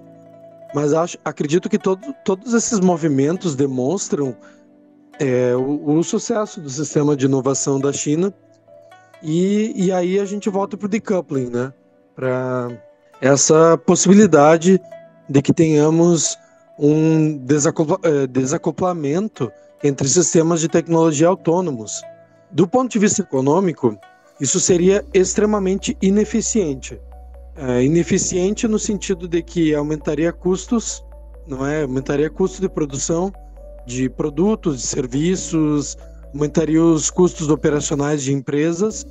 Mas 0.77 0.93
acho, 0.93 1.17
acredito 1.25 1.71
que 1.71 1.79
todo, 1.79 2.15
todos 2.23 2.53
esses 2.53 2.81
movimentos 2.81 3.57
demonstram 3.57 4.37
é, 5.19 5.57
o, 5.57 5.97
o, 5.97 6.05
sucesso 6.05 6.61
do 6.61 6.69
sistema 6.69 7.17
de 7.17 7.25
inovação 7.25 7.81
da 7.81 7.91
China. 7.95 8.31
E, 9.23 9.73
e 9.75 9.91
aí 9.91 10.19
a 10.19 10.27
gente 10.27 10.51
volta 10.51 10.77
para 10.77 10.85
o 10.85 10.89
decoupling, 10.91 11.49
né? 11.49 11.73
Para 12.15 12.69
essa 13.23 13.79
possibilidade 13.87 14.79
de 15.27 15.41
que 15.41 15.51
tenhamos 15.51 16.37
um 16.79 17.39
desacopla 17.39 17.99
eh, 18.03 18.27
desacoplamento 18.27 19.51
entre 19.83 20.07
sistemas 20.07 20.61
de 20.61 20.69
tecnologia 20.69 21.29
autônomos. 21.29 22.03
Do 22.51 22.69
ponto 22.69 22.93
de 22.93 22.99
vista 22.99 23.23
econômico, 23.23 23.99
isso 24.39 24.61
seria 24.61 25.03
extremamente 25.15 25.97
ineficiente. 26.03 27.01
É, 27.57 27.83
ineficiente 27.83 28.69
no 28.69 28.79
sentido 28.79 29.27
de 29.27 29.43
que 29.43 29.75
aumentaria 29.75 30.33
custos, 30.33 31.03
não 31.47 31.67
é? 31.67 31.83
Aumentaria 31.83 32.29
custos 32.29 32.61
de 32.61 32.69
produção 32.69 33.33
de 33.87 34.11
produtos, 34.11 34.83
de 34.83 34.87
serviços, 34.87 35.97
aumentaria 36.35 36.83
os 36.83 37.09
custos 37.09 37.49
operacionais 37.49 38.23
de 38.23 38.33
empresas 38.33 39.07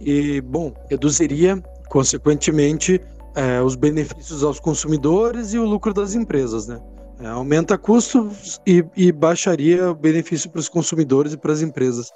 e, 0.00 0.40
bom, 0.40 0.74
reduziria, 0.90 1.62
consequentemente, 1.88 3.00
é, 3.36 3.62
os 3.62 3.76
benefícios 3.76 4.42
aos 4.42 4.60
consumidores 4.60 5.54
e 5.54 5.58
o 5.58 5.64
lucro 5.64 5.94
das 5.94 6.14
empresas, 6.14 6.66
né? 6.66 6.80
É, 7.20 7.28
aumenta 7.28 7.78
custos 7.78 8.60
e, 8.66 8.84
e, 8.96 9.12
baixaria 9.12 9.90
o 9.90 9.94
benefício 9.94 10.50
para 10.50 10.58
os 10.58 10.68
consumidores 10.68 11.32
e 11.32 11.36
para 11.36 11.52
as 11.52 11.62
empresas. 11.62 12.10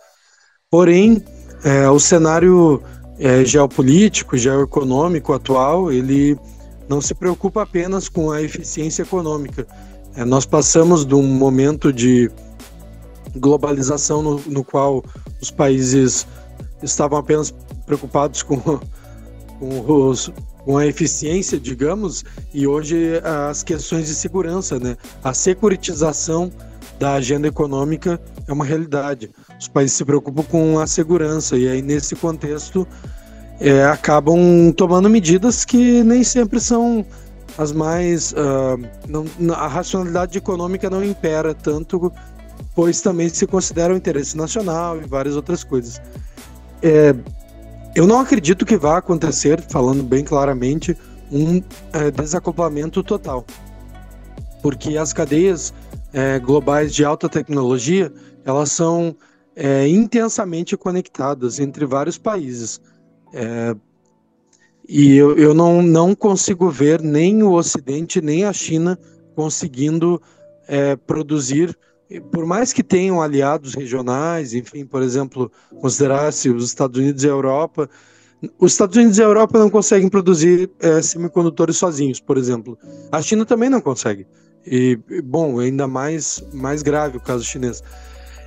Porém, 0.68 1.22
é, 1.64 1.88
o 1.88 2.00
cenário 2.00 2.82
é, 3.18 3.44
geopolítico, 3.44 4.36
geoeconômico 4.36 5.32
atual, 5.32 5.92
ele 5.92 6.38
não 6.88 7.00
se 7.00 7.14
preocupa 7.14 7.62
apenas 7.62 8.08
com 8.08 8.30
a 8.30 8.40
eficiência 8.40 9.02
econômica. 9.02 9.66
É, 10.14 10.24
nós 10.24 10.46
passamos 10.46 11.04
de 11.04 11.14
um 11.14 11.22
momento 11.22 11.92
de 11.92 12.30
globalização 13.36 14.22
no, 14.22 14.40
no 14.46 14.64
qual 14.64 15.04
os 15.40 15.50
países 15.50 16.26
estavam 16.82 17.18
apenas 17.18 17.54
preocupados 17.84 18.42
com, 18.42 18.58
com 19.58 20.08
os 20.08 20.32
com 20.68 20.76
a 20.76 20.86
eficiência, 20.86 21.58
digamos, 21.58 22.26
e 22.52 22.66
hoje 22.66 23.22
as 23.24 23.62
questões 23.62 24.06
de 24.06 24.14
segurança, 24.14 24.78
né? 24.78 24.98
A 25.24 25.32
securitização 25.32 26.52
da 26.98 27.14
agenda 27.14 27.48
econômica 27.48 28.20
é 28.46 28.52
uma 28.52 28.66
realidade. 28.66 29.30
Os 29.58 29.68
países 29.68 29.96
se 29.96 30.04
preocupam 30.04 30.42
com 30.44 30.78
a 30.78 30.86
segurança 30.86 31.56
e 31.56 31.68
aí 31.68 31.82
nesse 31.82 32.14
contexto 32.14 32.86
é, 33.60 33.84
acabam 33.84 34.72
tomando 34.76 35.10
medidas 35.10 35.64
que 35.64 36.02
nem 36.04 36.22
sempre 36.22 36.60
são 36.60 37.04
as 37.56 37.72
mais 37.72 38.32
uh, 38.32 38.78
não, 39.08 39.26
a 39.52 39.66
racionalidade 39.66 40.38
econômica 40.38 40.88
não 40.88 41.02
impera 41.02 41.52
tanto, 41.52 42.12
pois 42.74 43.00
também 43.00 43.28
se 43.28 43.46
considera 43.48 43.92
o 43.92 43.96
interesse 43.96 44.36
nacional 44.36 44.96
e 45.00 45.04
várias 45.04 45.34
outras 45.34 45.64
coisas. 45.64 46.00
É, 46.80 47.12
eu 47.96 48.06
não 48.06 48.20
acredito 48.20 48.64
que 48.64 48.76
vá 48.76 48.98
acontecer, 48.98 49.60
falando 49.68 50.04
bem 50.04 50.22
claramente, 50.22 50.96
um 51.32 51.60
é, 51.92 52.12
desacoplamento 52.12 53.02
total. 53.02 53.44
Porque 54.62 54.96
as 54.96 55.12
cadeias 55.12 55.74
é, 56.12 56.38
globais 56.38 56.94
de 56.94 57.04
alta 57.04 57.28
tecnologia, 57.28 58.12
elas 58.44 58.70
são 58.70 59.16
é, 59.58 59.88
intensamente 59.88 60.76
conectadas 60.76 61.58
entre 61.58 61.84
vários 61.84 62.16
países. 62.18 62.80
É, 63.32 63.74
E 64.88 65.16
eu, 65.16 65.36
eu 65.36 65.52
não, 65.52 65.82
não 65.82 66.14
consigo 66.14 66.70
ver 66.70 67.02
nem 67.02 67.42
o 67.42 67.52
Ocidente 67.52 68.22
nem 68.22 68.44
a 68.44 68.52
China 68.52 68.98
conseguindo 69.34 70.20
é, 70.66 70.96
produzir, 70.96 71.76
por 72.32 72.46
mais 72.46 72.72
que 72.72 72.82
tenham 72.82 73.20
aliados 73.20 73.74
regionais, 73.74 74.54
enfim, 74.54 74.86
por 74.86 75.02
exemplo, 75.02 75.52
considerasse 75.80 76.48
os 76.48 76.64
Estados 76.64 76.98
Unidos 76.98 77.22
e 77.22 77.26
a 77.26 77.30
Europa, 77.30 77.88
os 78.58 78.72
Estados 78.72 78.96
Unidos 78.96 79.18
e 79.18 79.22
a 79.22 79.26
Europa 79.26 79.58
não 79.58 79.68
conseguem 79.68 80.08
produzir 80.08 80.70
é, 80.80 81.02
semicondutores 81.02 81.76
sozinhos, 81.76 82.20
por 82.20 82.38
exemplo. 82.38 82.78
A 83.12 83.20
China 83.20 83.44
também 83.44 83.68
não 83.68 83.80
consegue. 83.80 84.26
E, 84.66 84.98
bom, 85.24 85.58
ainda 85.60 85.86
mais, 85.86 86.42
mais 86.52 86.82
grave 86.82 87.18
o 87.18 87.20
caso 87.20 87.44
chinês. 87.44 87.82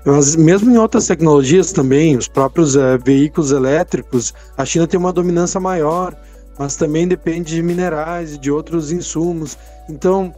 Mas 0.06 0.36
mesmo 0.36 0.72
em 0.72 0.78
outras 0.78 1.08
tecnologias 1.08 1.72
também, 1.72 2.18
os 2.18 2.28
próprios 2.28 2.76
é, 2.76 2.98
veículos 2.98 3.52
elétricos, 3.52 4.34
a 4.58 4.66
China 4.66 4.88
tem 4.88 5.00
uma 5.00 5.14
dominância 5.14 5.60
maior 5.60 6.16
mas 6.62 6.76
também 6.76 7.08
depende 7.08 7.56
de 7.56 7.64
minerais 7.64 8.36
e 8.36 8.38
de 8.38 8.52
outros 8.52 8.92
insumos. 8.92 9.58
Então, 9.90 10.32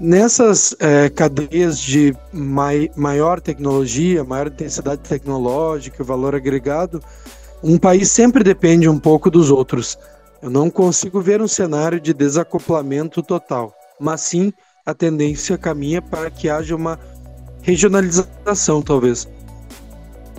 nessas 0.00 0.74
é, 0.80 1.10
cadeias 1.10 1.78
de 1.78 2.16
mai, 2.32 2.90
maior 2.96 3.38
tecnologia, 3.38 4.24
maior 4.24 4.46
intensidade 4.46 5.02
tecnológica, 5.02 6.02
valor 6.02 6.34
agregado, 6.34 7.02
um 7.62 7.76
país 7.76 8.10
sempre 8.10 8.42
depende 8.42 8.88
um 8.88 8.98
pouco 8.98 9.30
dos 9.30 9.50
outros. 9.50 9.98
Eu 10.40 10.48
não 10.48 10.70
consigo 10.70 11.20
ver 11.20 11.42
um 11.42 11.48
cenário 11.48 12.00
de 12.00 12.14
desacoplamento 12.14 13.22
total, 13.22 13.74
mas 14.00 14.22
sim 14.22 14.54
a 14.86 14.94
tendência 14.94 15.58
caminha 15.58 16.00
para 16.00 16.30
que 16.30 16.48
haja 16.48 16.74
uma 16.74 16.98
regionalização, 17.62 18.82
talvez. 18.82 19.28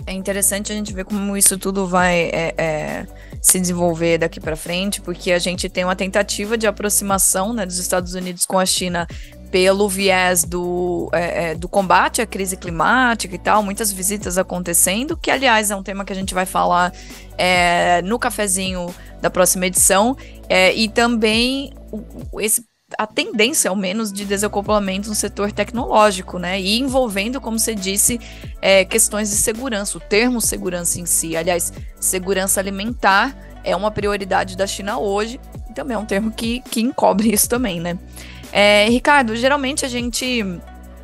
É 0.06 0.12
interessante 0.12 0.70
a 0.70 0.74
gente 0.74 0.92
ver 0.92 1.04
como 1.04 1.36
isso 1.36 1.56
tudo 1.56 1.86
vai 1.86 2.30
é, 2.32 2.54
é, 2.58 3.06
se 3.40 3.58
desenvolver 3.58 4.18
daqui 4.18 4.38
para 4.38 4.54
frente, 4.54 5.00
porque 5.00 5.32
a 5.32 5.38
gente 5.38 5.68
tem 5.68 5.84
uma 5.84 5.96
tentativa 5.96 6.58
de 6.58 6.66
aproximação 6.66 7.54
né, 7.54 7.64
dos 7.64 7.78
Estados 7.78 8.14
Unidos 8.14 8.44
com 8.44 8.58
a 8.58 8.66
China 8.66 9.06
pelo 9.50 9.88
viés 9.88 10.44
do, 10.44 11.08
é, 11.12 11.50
é, 11.50 11.54
do 11.54 11.68
combate 11.68 12.20
à 12.20 12.26
crise 12.26 12.56
climática 12.56 13.34
e 13.34 13.38
tal, 13.38 13.62
muitas 13.62 13.92
visitas 13.92 14.36
acontecendo, 14.36 15.16
que 15.16 15.30
aliás 15.30 15.70
é 15.70 15.76
um 15.76 15.82
tema 15.82 16.04
que 16.04 16.12
a 16.12 16.16
gente 16.16 16.34
vai 16.34 16.44
falar 16.44 16.92
é, 17.38 18.02
no 18.02 18.18
cafezinho 18.18 18.92
da 19.22 19.30
próxima 19.30 19.66
edição, 19.66 20.16
é, 20.48 20.74
e 20.74 20.88
também 20.88 21.72
esse 22.40 22.64
a 22.98 23.06
tendência, 23.06 23.70
ao 23.70 23.76
menos, 23.76 24.12
de 24.12 24.24
desacoplamento 24.24 25.08
no 25.08 25.14
setor 25.14 25.52
tecnológico, 25.52 26.38
né? 26.38 26.60
E 26.60 26.78
envolvendo, 26.78 27.40
como 27.40 27.58
você 27.58 27.74
disse, 27.74 28.20
é, 28.60 28.84
questões 28.84 29.30
de 29.30 29.36
segurança, 29.36 29.98
o 29.98 30.00
termo 30.00 30.40
segurança 30.40 31.00
em 31.00 31.06
si. 31.06 31.36
Aliás, 31.36 31.72
segurança 32.00 32.60
alimentar 32.60 33.36
é 33.62 33.74
uma 33.74 33.90
prioridade 33.90 34.56
da 34.56 34.66
China 34.66 34.98
hoje, 34.98 35.40
e 35.70 35.72
também 35.72 35.94
é 35.94 35.98
um 35.98 36.04
termo 36.04 36.30
que, 36.30 36.60
que 36.60 36.80
encobre 36.80 37.32
isso 37.32 37.48
também, 37.48 37.80
né? 37.80 37.98
É, 38.52 38.86
Ricardo, 38.88 39.34
geralmente 39.34 39.84
a 39.84 39.88
gente 39.88 40.44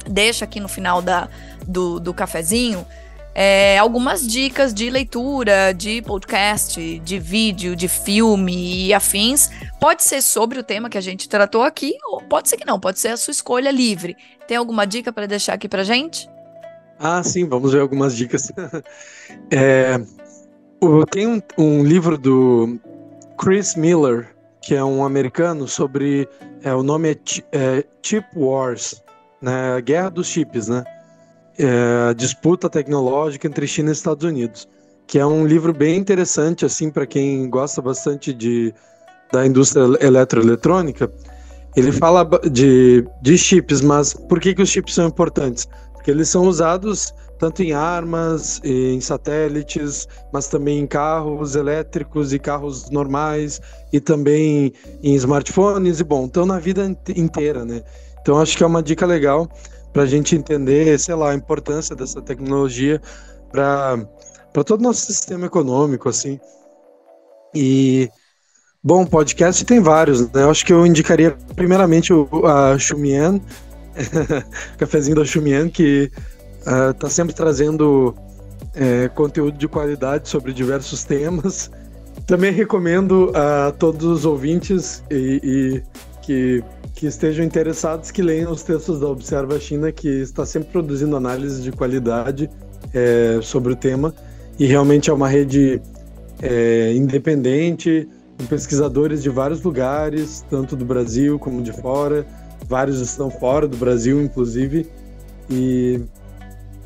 deixa 0.09 0.44
aqui 0.44 0.61
no 0.61 0.68
final 0.68 1.03
da, 1.03 1.29
do, 1.66 1.98
do 1.98 2.14
cafezinho 2.14 2.87
é, 3.34 3.78
algumas 3.78 4.26
dicas 4.26 4.74
de 4.74 4.90
leitura, 4.90 5.72
de 5.72 6.02
podcast, 6.02 6.98
de 6.98 7.18
vídeo, 7.18 7.76
de 7.76 7.88
filme 7.88 8.86
e 8.86 8.94
afins. 8.94 9.50
Pode 9.80 10.02
ser 10.02 10.20
sobre 10.22 10.58
o 10.58 10.62
tema 10.62 10.90
que 10.90 10.98
a 10.98 11.00
gente 11.00 11.28
tratou 11.28 11.62
aqui, 11.62 11.96
ou 12.10 12.20
pode 12.22 12.48
ser 12.48 12.56
que 12.56 12.66
não, 12.66 12.78
pode 12.78 12.98
ser 12.98 13.08
a 13.08 13.16
sua 13.16 13.32
escolha 13.32 13.70
livre. 13.70 14.16
Tem 14.46 14.56
alguma 14.56 14.86
dica 14.86 15.12
para 15.12 15.26
deixar 15.26 15.54
aqui 15.54 15.68
para 15.68 15.84
gente? 15.84 16.28
Ah, 16.98 17.22
sim, 17.22 17.46
vamos 17.46 17.72
ver 17.72 17.80
algumas 17.80 18.16
dicas. 18.16 18.52
é, 19.50 19.98
tem 21.10 21.26
um, 21.26 21.40
um, 21.56 21.84
livro 21.84 22.18
do 22.18 22.78
Chris 23.38 23.74
Miller, 23.74 24.34
que 24.60 24.74
é 24.74 24.84
um 24.84 25.04
americano, 25.04 25.66
sobre. 25.66 26.28
É, 26.62 26.74
o 26.74 26.82
nome 26.82 27.12
é, 27.12 27.16
é 27.52 27.84
Chip 28.02 28.26
Wars, 28.36 29.02
né? 29.40 29.80
Guerra 29.80 30.10
dos 30.10 30.26
Chips, 30.26 30.68
né? 30.68 30.84
É, 31.60 32.14
disputa 32.14 32.70
tecnológica 32.70 33.46
entre 33.46 33.66
China 33.66 33.90
e 33.90 33.92
Estados 33.92 34.24
Unidos, 34.24 34.66
que 35.06 35.18
é 35.18 35.26
um 35.26 35.46
livro 35.46 35.72
bem 35.72 35.98
interessante 35.98 36.64
assim 36.64 36.90
para 36.90 37.06
quem 37.06 37.48
gosta 37.50 37.82
bastante 37.82 38.32
de 38.32 38.74
da 39.32 39.46
indústria 39.46 39.84
eletroeletrônica. 40.00 41.10
Ele 41.76 41.92
fala 41.92 42.28
de, 42.50 43.06
de 43.22 43.38
chips, 43.38 43.80
mas 43.80 44.12
por 44.12 44.40
que, 44.40 44.54
que 44.54 44.62
os 44.62 44.68
chips 44.68 44.94
são 44.94 45.06
importantes? 45.06 45.68
Porque 45.92 46.10
eles 46.10 46.28
são 46.28 46.46
usados 46.46 47.14
tanto 47.38 47.62
em 47.62 47.72
armas, 47.72 48.60
em 48.62 49.00
satélites, 49.00 50.06
mas 50.30 50.46
também 50.46 50.80
em 50.80 50.86
carros 50.86 51.56
elétricos 51.56 52.34
e 52.34 52.38
carros 52.38 52.90
normais, 52.90 53.60
e 53.90 53.98
também 53.98 54.74
em 55.02 55.14
smartphones, 55.14 56.00
e 56.00 56.04
bom, 56.04 56.26
então 56.26 56.44
na 56.44 56.58
vida 56.58 56.94
inteira, 57.16 57.64
né? 57.64 57.82
Então 58.20 58.38
acho 58.38 58.56
que 58.58 58.62
é 58.62 58.66
uma 58.66 58.82
dica 58.82 59.06
legal 59.06 59.48
para 59.92 60.03
a 60.03 60.07
gente 60.07 60.37
entender, 60.37 60.98
sei 60.98 61.14
lá, 61.14 61.31
a 61.31 61.35
importância 61.35 61.96
dessa 61.96 62.22
tecnologia 62.22 63.00
para 63.50 63.98
todo 64.64 64.81
o 64.81 64.85
nosso 64.85 65.07
sistema 65.07 65.46
econômico, 65.46 66.09
assim. 66.09 66.38
E 67.55 68.09
bom, 68.83 69.05
podcast 69.05 69.64
tem 69.64 69.81
vários, 69.81 70.22
né? 70.31 70.42
Eu 70.42 70.50
acho 70.50 70.64
que 70.64 70.72
eu 70.72 70.87
indicaria 70.87 71.37
primeiramente 71.57 72.12
o, 72.12 72.29
a 72.46 72.79
Xumian, 72.79 73.40
cafezinho 74.79 75.16
da 75.16 75.24
Xumian, 75.24 75.68
que 75.68 76.11
está 76.61 77.07
uh, 77.07 77.11
sempre 77.11 77.35
trazendo 77.35 78.14
é, 78.74 79.09
conteúdo 79.09 79.59
de 79.59 79.66
qualidade 79.66 80.29
sobre 80.29 80.53
diversos 80.53 81.03
temas. 81.05 81.70
Também 82.26 82.53
recomendo 82.53 83.33
a 83.35 83.72
todos 83.72 84.05
os 84.07 84.24
ouvintes 84.24 85.03
e, 85.11 85.40
e 85.42 85.83
que 86.22 86.62
que 86.94 87.06
estejam 87.06 87.44
interessados 87.44 88.11
que 88.11 88.20
leiam 88.20 88.52
os 88.52 88.62
textos 88.62 89.00
da 89.00 89.09
Observa 89.09 89.59
China, 89.59 89.90
que 89.90 90.06
está 90.06 90.44
sempre 90.44 90.70
produzindo 90.70 91.16
análises 91.16 91.62
de 91.62 91.72
qualidade 91.72 92.50
é, 92.92 93.38
sobre 93.40 93.72
o 93.72 93.76
tema 93.76 94.14
e 94.59 94.66
realmente 94.66 95.09
é 95.09 95.12
uma 95.12 95.26
rede 95.26 95.80
é, 96.42 96.92
independente, 96.94 98.06
com 98.38 98.44
pesquisadores 98.44 99.22
de 99.22 99.30
vários 99.30 99.62
lugares, 99.62 100.44
tanto 100.50 100.76
do 100.76 100.85
Brasil 100.85 101.38
como 101.38 101.62
de 101.62 101.72
fora. 101.72 102.26
Vários 102.68 103.00
estão 103.00 103.30
fora 103.30 103.66
do 103.66 103.78
Brasil, 103.78 104.22
inclusive, 104.22 104.87
e 105.48 106.00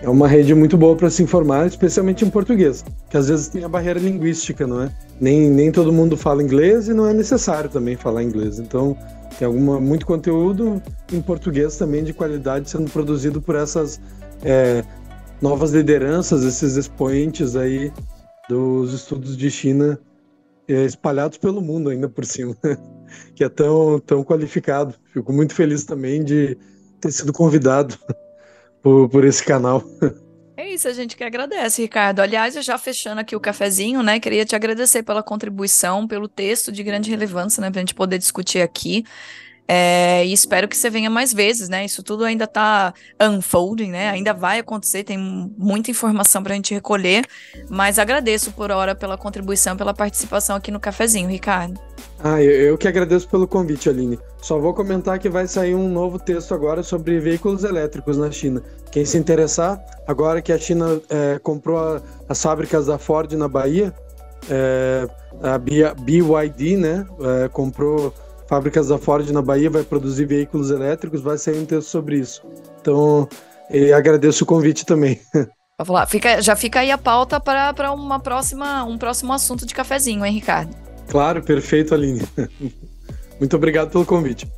é 0.01 0.09
uma 0.09 0.29
rede 0.29 0.55
muito 0.55 0.77
boa 0.77 0.95
para 0.95 1.11
se 1.11 1.23
informar, 1.23 1.67
especialmente 1.67 2.25
em 2.25 2.31
português, 2.31 2.85
que 3.11 3.17
às 3.17 3.29
vezes 3.29 3.49
tem 3.49 3.65
a 3.65 3.69
barreira 3.69 3.99
linguística, 3.99 4.67
não 4.67 4.83
é? 4.83 4.91
Nem, 5.21 5.51
nem 5.51 5.73
todo 5.73 5.93
mundo 5.93 6.17
fala 6.17 6.43
inglês 6.43 6.89
e 6.89 6.95
não 6.95 7.09
é 7.09 7.13
necessário 7.13 7.69
também 7.69 7.97
falar 7.97 8.23
inglês. 8.23 8.61
Então, 8.61 8.97
tem 9.39 9.47
alguma, 9.47 9.81
muito 9.81 10.07
conteúdo 10.07 10.83
em 11.13 11.21
português 11.21 11.77
também 11.77 12.05
de 12.05 12.13
qualidade 12.13 12.71
sendo 12.71 12.91
produzido 12.91 13.41
por 13.41 13.55
essas 13.55 14.01
é, 14.43 14.85
novas 15.41 15.73
lideranças, 15.73 16.45
esses 16.45 16.77
expoentes 16.77 17.57
aí 17.57 17.93
dos 18.49 18.93
estudos 18.93 19.37
de 19.37 19.51
China 19.51 19.99
é, 20.69 20.85
espalhados 20.85 21.39
pelo 21.39 21.61
mundo 21.61 21.91
ainda 21.91 22.09
por 22.09 22.25
cima, 22.25 22.57
que 23.35 23.45
é 23.45 23.49
tão, 23.49 24.01
tão 24.01 24.25
qualificado. 24.25 24.95
Fico 25.13 25.33
muito 25.33 25.55
feliz 25.55 25.85
também 25.85 26.25
de 26.25 26.57
ter 27.01 27.13
sido 27.13 27.33
convidado 27.33 27.99
por, 28.83 29.09
por 29.09 29.25
esse 29.25 29.45
canal. 29.45 29.83
É 30.65 30.73
isso, 30.73 30.89
a 30.89 30.95
gente 30.95 31.15
que 31.15 31.23
agradece, 31.23 31.83
Ricardo. 31.83 32.21
Aliás, 32.21 32.57
eu 32.57 32.63
já 32.63 32.79
fechando 32.79 33.21
aqui 33.21 33.37
o 33.37 33.41
cafezinho, 33.41 34.03
né? 34.03 34.19
Queria 34.19 34.47
te 34.47 34.57
agradecer 34.57 35.03
pela 35.03 35.23
contribuição, 35.23 36.09
pelo 36.09 36.27
texto 36.27 36.73
de 36.73 36.83
grande 36.83 37.11
relevância, 37.11 37.61
né? 37.61 37.71
Pra 37.71 37.81
gente 37.81 37.95
poder 37.95 38.17
discutir 38.17 38.63
aqui. 38.63 39.05
É, 39.67 40.25
e 40.27 40.33
espero 40.33 40.69
que 40.69 40.77
você 40.77 40.91
venha 40.91 41.09
mais 41.09 41.33
vezes, 41.33 41.69
né? 41.69 41.85
Isso 41.85 42.03
tudo 42.03 42.25
ainda 42.25 42.45
está 42.45 42.93
unfolding, 43.21 43.91
né? 43.91 44.11
Ainda 44.11 44.35
vai 44.35 44.59
acontecer, 44.59 45.05
tem 45.05 45.17
muita 45.17 45.91
informação 45.91 46.43
para 46.43 46.53
a 46.53 46.57
gente 46.57 46.75
recolher, 46.75 47.25
mas 47.71 47.99
agradeço 47.99 48.53
por 48.53 48.71
hora 48.71 48.95
pela 48.95 49.17
contribuição, 49.17 49.77
pela 49.77 49.95
participação 49.95 50.57
aqui 50.57 50.71
no 50.71 50.79
cafezinho, 50.79 51.29
Ricardo. 51.29 51.81
Ah, 52.23 52.43
eu, 52.43 52.51
eu 52.51 52.79
que 52.79 52.87
agradeço 52.87 53.29
pelo 53.29 53.47
convite, 53.49 53.89
Aline. 53.89 54.19
Só 54.41 54.59
vou 54.59 54.75
comentar 54.75 55.19
que 55.19 55.31
vai 55.31 55.47
sair 55.47 55.75
um 55.75 55.89
novo 55.89 56.19
texto 56.19 56.55
agora 56.55 56.83
sobre 56.83 57.19
veículos 57.19 57.65
elétricos 57.65 58.19
na 58.19 58.31
China. 58.31 58.63
Quem 58.91 59.05
se 59.05 59.17
interessar, 59.17 59.83
agora 60.07 60.43
que 60.43 60.53
a 60.53 60.59
China 60.59 61.01
é, 61.09 61.39
comprou 61.39 61.79
a, 61.79 62.03
as 62.29 62.41
fábricas 62.41 62.87
da 62.87 62.99
Ford 62.99 63.33
na 63.33 63.49
Bahia, 63.49 63.95
é, 64.51 65.09
a 65.43 65.59
BYD, 65.59 66.77
né, 66.77 67.07
é, 67.45 67.49
comprou 67.49 68.13
fábricas 68.49 68.89
da 68.89 68.99
Ford 68.99 69.29
na 69.31 69.43
Bahia, 69.43 69.71
vai 69.71 69.83
produzir 69.83 70.27
veículos 70.27 70.71
elétricos, 70.71 71.21
vai 71.21 71.39
sair 71.39 71.59
um 71.59 71.65
texto 71.65 71.89
sobre 71.89 72.19
isso. 72.19 72.43
Então, 72.81 73.29
agradeço 73.97 74.45
o 74.45 74.47
convite 74.47 74.85
também. 74.85 75.21
Falar, 75.85 76.07
fica, 76.07 76.41
já 76.41 76.55
fica 76.55 76.81
aí 76.81 76.91
a 76.93 76.99
pauta 76.99 77.41
para 77.41 77.91
uma 77.93 78.21
próxima, 78.21 78.85
um 78.85 78.97
próximo 78.97 79.33
assunto 79.33 79.67
de 79.67 79.75
cafezinho, 79.75 80.25
hein, 80.25 80.33
Ricardo? 80.33 80.75
Claro, 81.09 81.43
perfeito, 81.43 81.93
Aline. 81.93 82.23
Muito 83.41 83.57
obrigado 83.57 83.91
pelo 83.91 84.07
convite. 84.07 84.49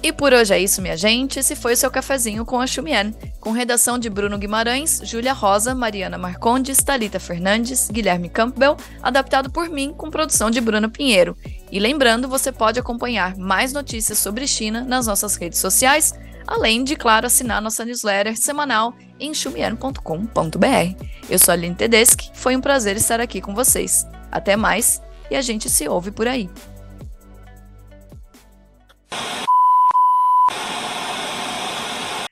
E 0.00 0.12
por 0.12 0.32
hoje 0.32 0.54
é 0.54 0.60
isso, 0.60 0.80
minha 0.80 0.96
gente. 0.96 1.40
Esse 1.40 1.56
foi 1.56 1.72
o 1.72 1.76
seu 1.76 1.90
cafezinho 1.90 2.44
com 2.44 2.60
a 2.60 2.66
Xumian, 2.66 3.12
com 3.40 3.50
redação 3.50 3.98
de 3.98 4.08
Bruno 4.08 4.38
Guimarães, 4.38 5.00
Júlia 5.02 5.32
Rosa, 5.32 5.74
Mariana 5.74 6.16
Marcondes, 6.16 6.78
Talita 6.78 7.18
Fernandes, 7.18 7.90
Guilherme 7.90 8.28
Campbell, 8.28 8.76
adaptado 9.02 9.50
por 9.50 9.68
mim, 9.68 9.92
com 9.96 10.08
produção 10.08 10.50
de 10.50 10.60
Bruno 10.60 10.88
Pinheiro. 10.88 11.36
E 11.70 11.78
lembrando, 11.78 12.28
você 12.28 12.50
pode 12.50 12.80
acompanhar 12.80 13.36
mais 13.36 13.72
notícias 13.72 14.18
sobre 14.18 14.46
China 14.46 14.82
nas 14.82 15.06
nossas 15.06 15.36
redes 15.36 15.58
sociais, 15.58 16.14
além 16.46 16.82
de, 16.82 16.96
claro, 16.96 17.26
assinar 17.26 17.60
nossa 17.60 17.84
newsletter 17.84 18.36
semanal 18.38 18.94
em 19.20 19.34
xumian.com.br. 19.34 21.04
Eu 21.28 21.38
sou 21.38 21.52
a 21.52 21.54
Aline 21.54 21.74
Tedeschi, 21.74 22.30
foi 22.32 22.56
um 22.56 22.60
prazer 22.60 22.96
estar 22.96 23.20
aqui 23.20 23.40
com 23.40 23.54
vocês. 23.54 24.06
Até 24.32 24.56
mais 24.56 25.02
e 25.30 25.36
a 25.36 25.42
gente 25.42 25.68
se 25.68 25.86
ouve 25.86 26.10
por 26.10 26.26
aí. 26.26 26.48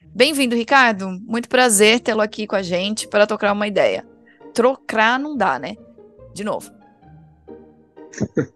Bem-vindo, 0.02 0.56
Ricardo. 0.56 1.10
Muito 1.10 1.46
prazer 1.46 2.00
tê-lo 2.00 2.22
aqui 2.22 2.46
com 2.46 2.56
a 2.56 2.62
gente 2.62 3.06
para 3.06 3.26
trocar 3.26 3.52
uma 3.52 3.68
ideia. 3.68 4.02
Trocar 4.54 5.18
não 5.18 5.36
dá, 5.36 5.58
né? 5.58 5.76
De 6.32 6.42
novo. 6.42 6.72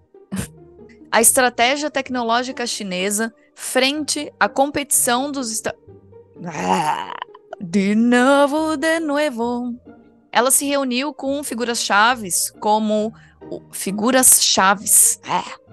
a 1.10 1.20
estratégia 1.20 1.90
tecnológica 1.90 2.66
chinesa 2.66 3.34
frente 3.54 4.32
à 4.38 4.48
competição 4.48 5.30
dos 5.30 5.50
Estados. 5.50 5.80
Ah, 6.44 7.12
de 7.60 7.94
novo, 7.94 8.76
de 8.76 9.00
novo. 9.00 9.74
Ela 10.32 10.50
se 10.50 10.64
reuniu 10.64 11.12
com 11.12 11.42
figuras 11.42 11.82
chaves 11.82 12.50
como 12.60 13.12
figuras 13.72 14.42
chaves. 14.42 15.20
É 15.24 15.69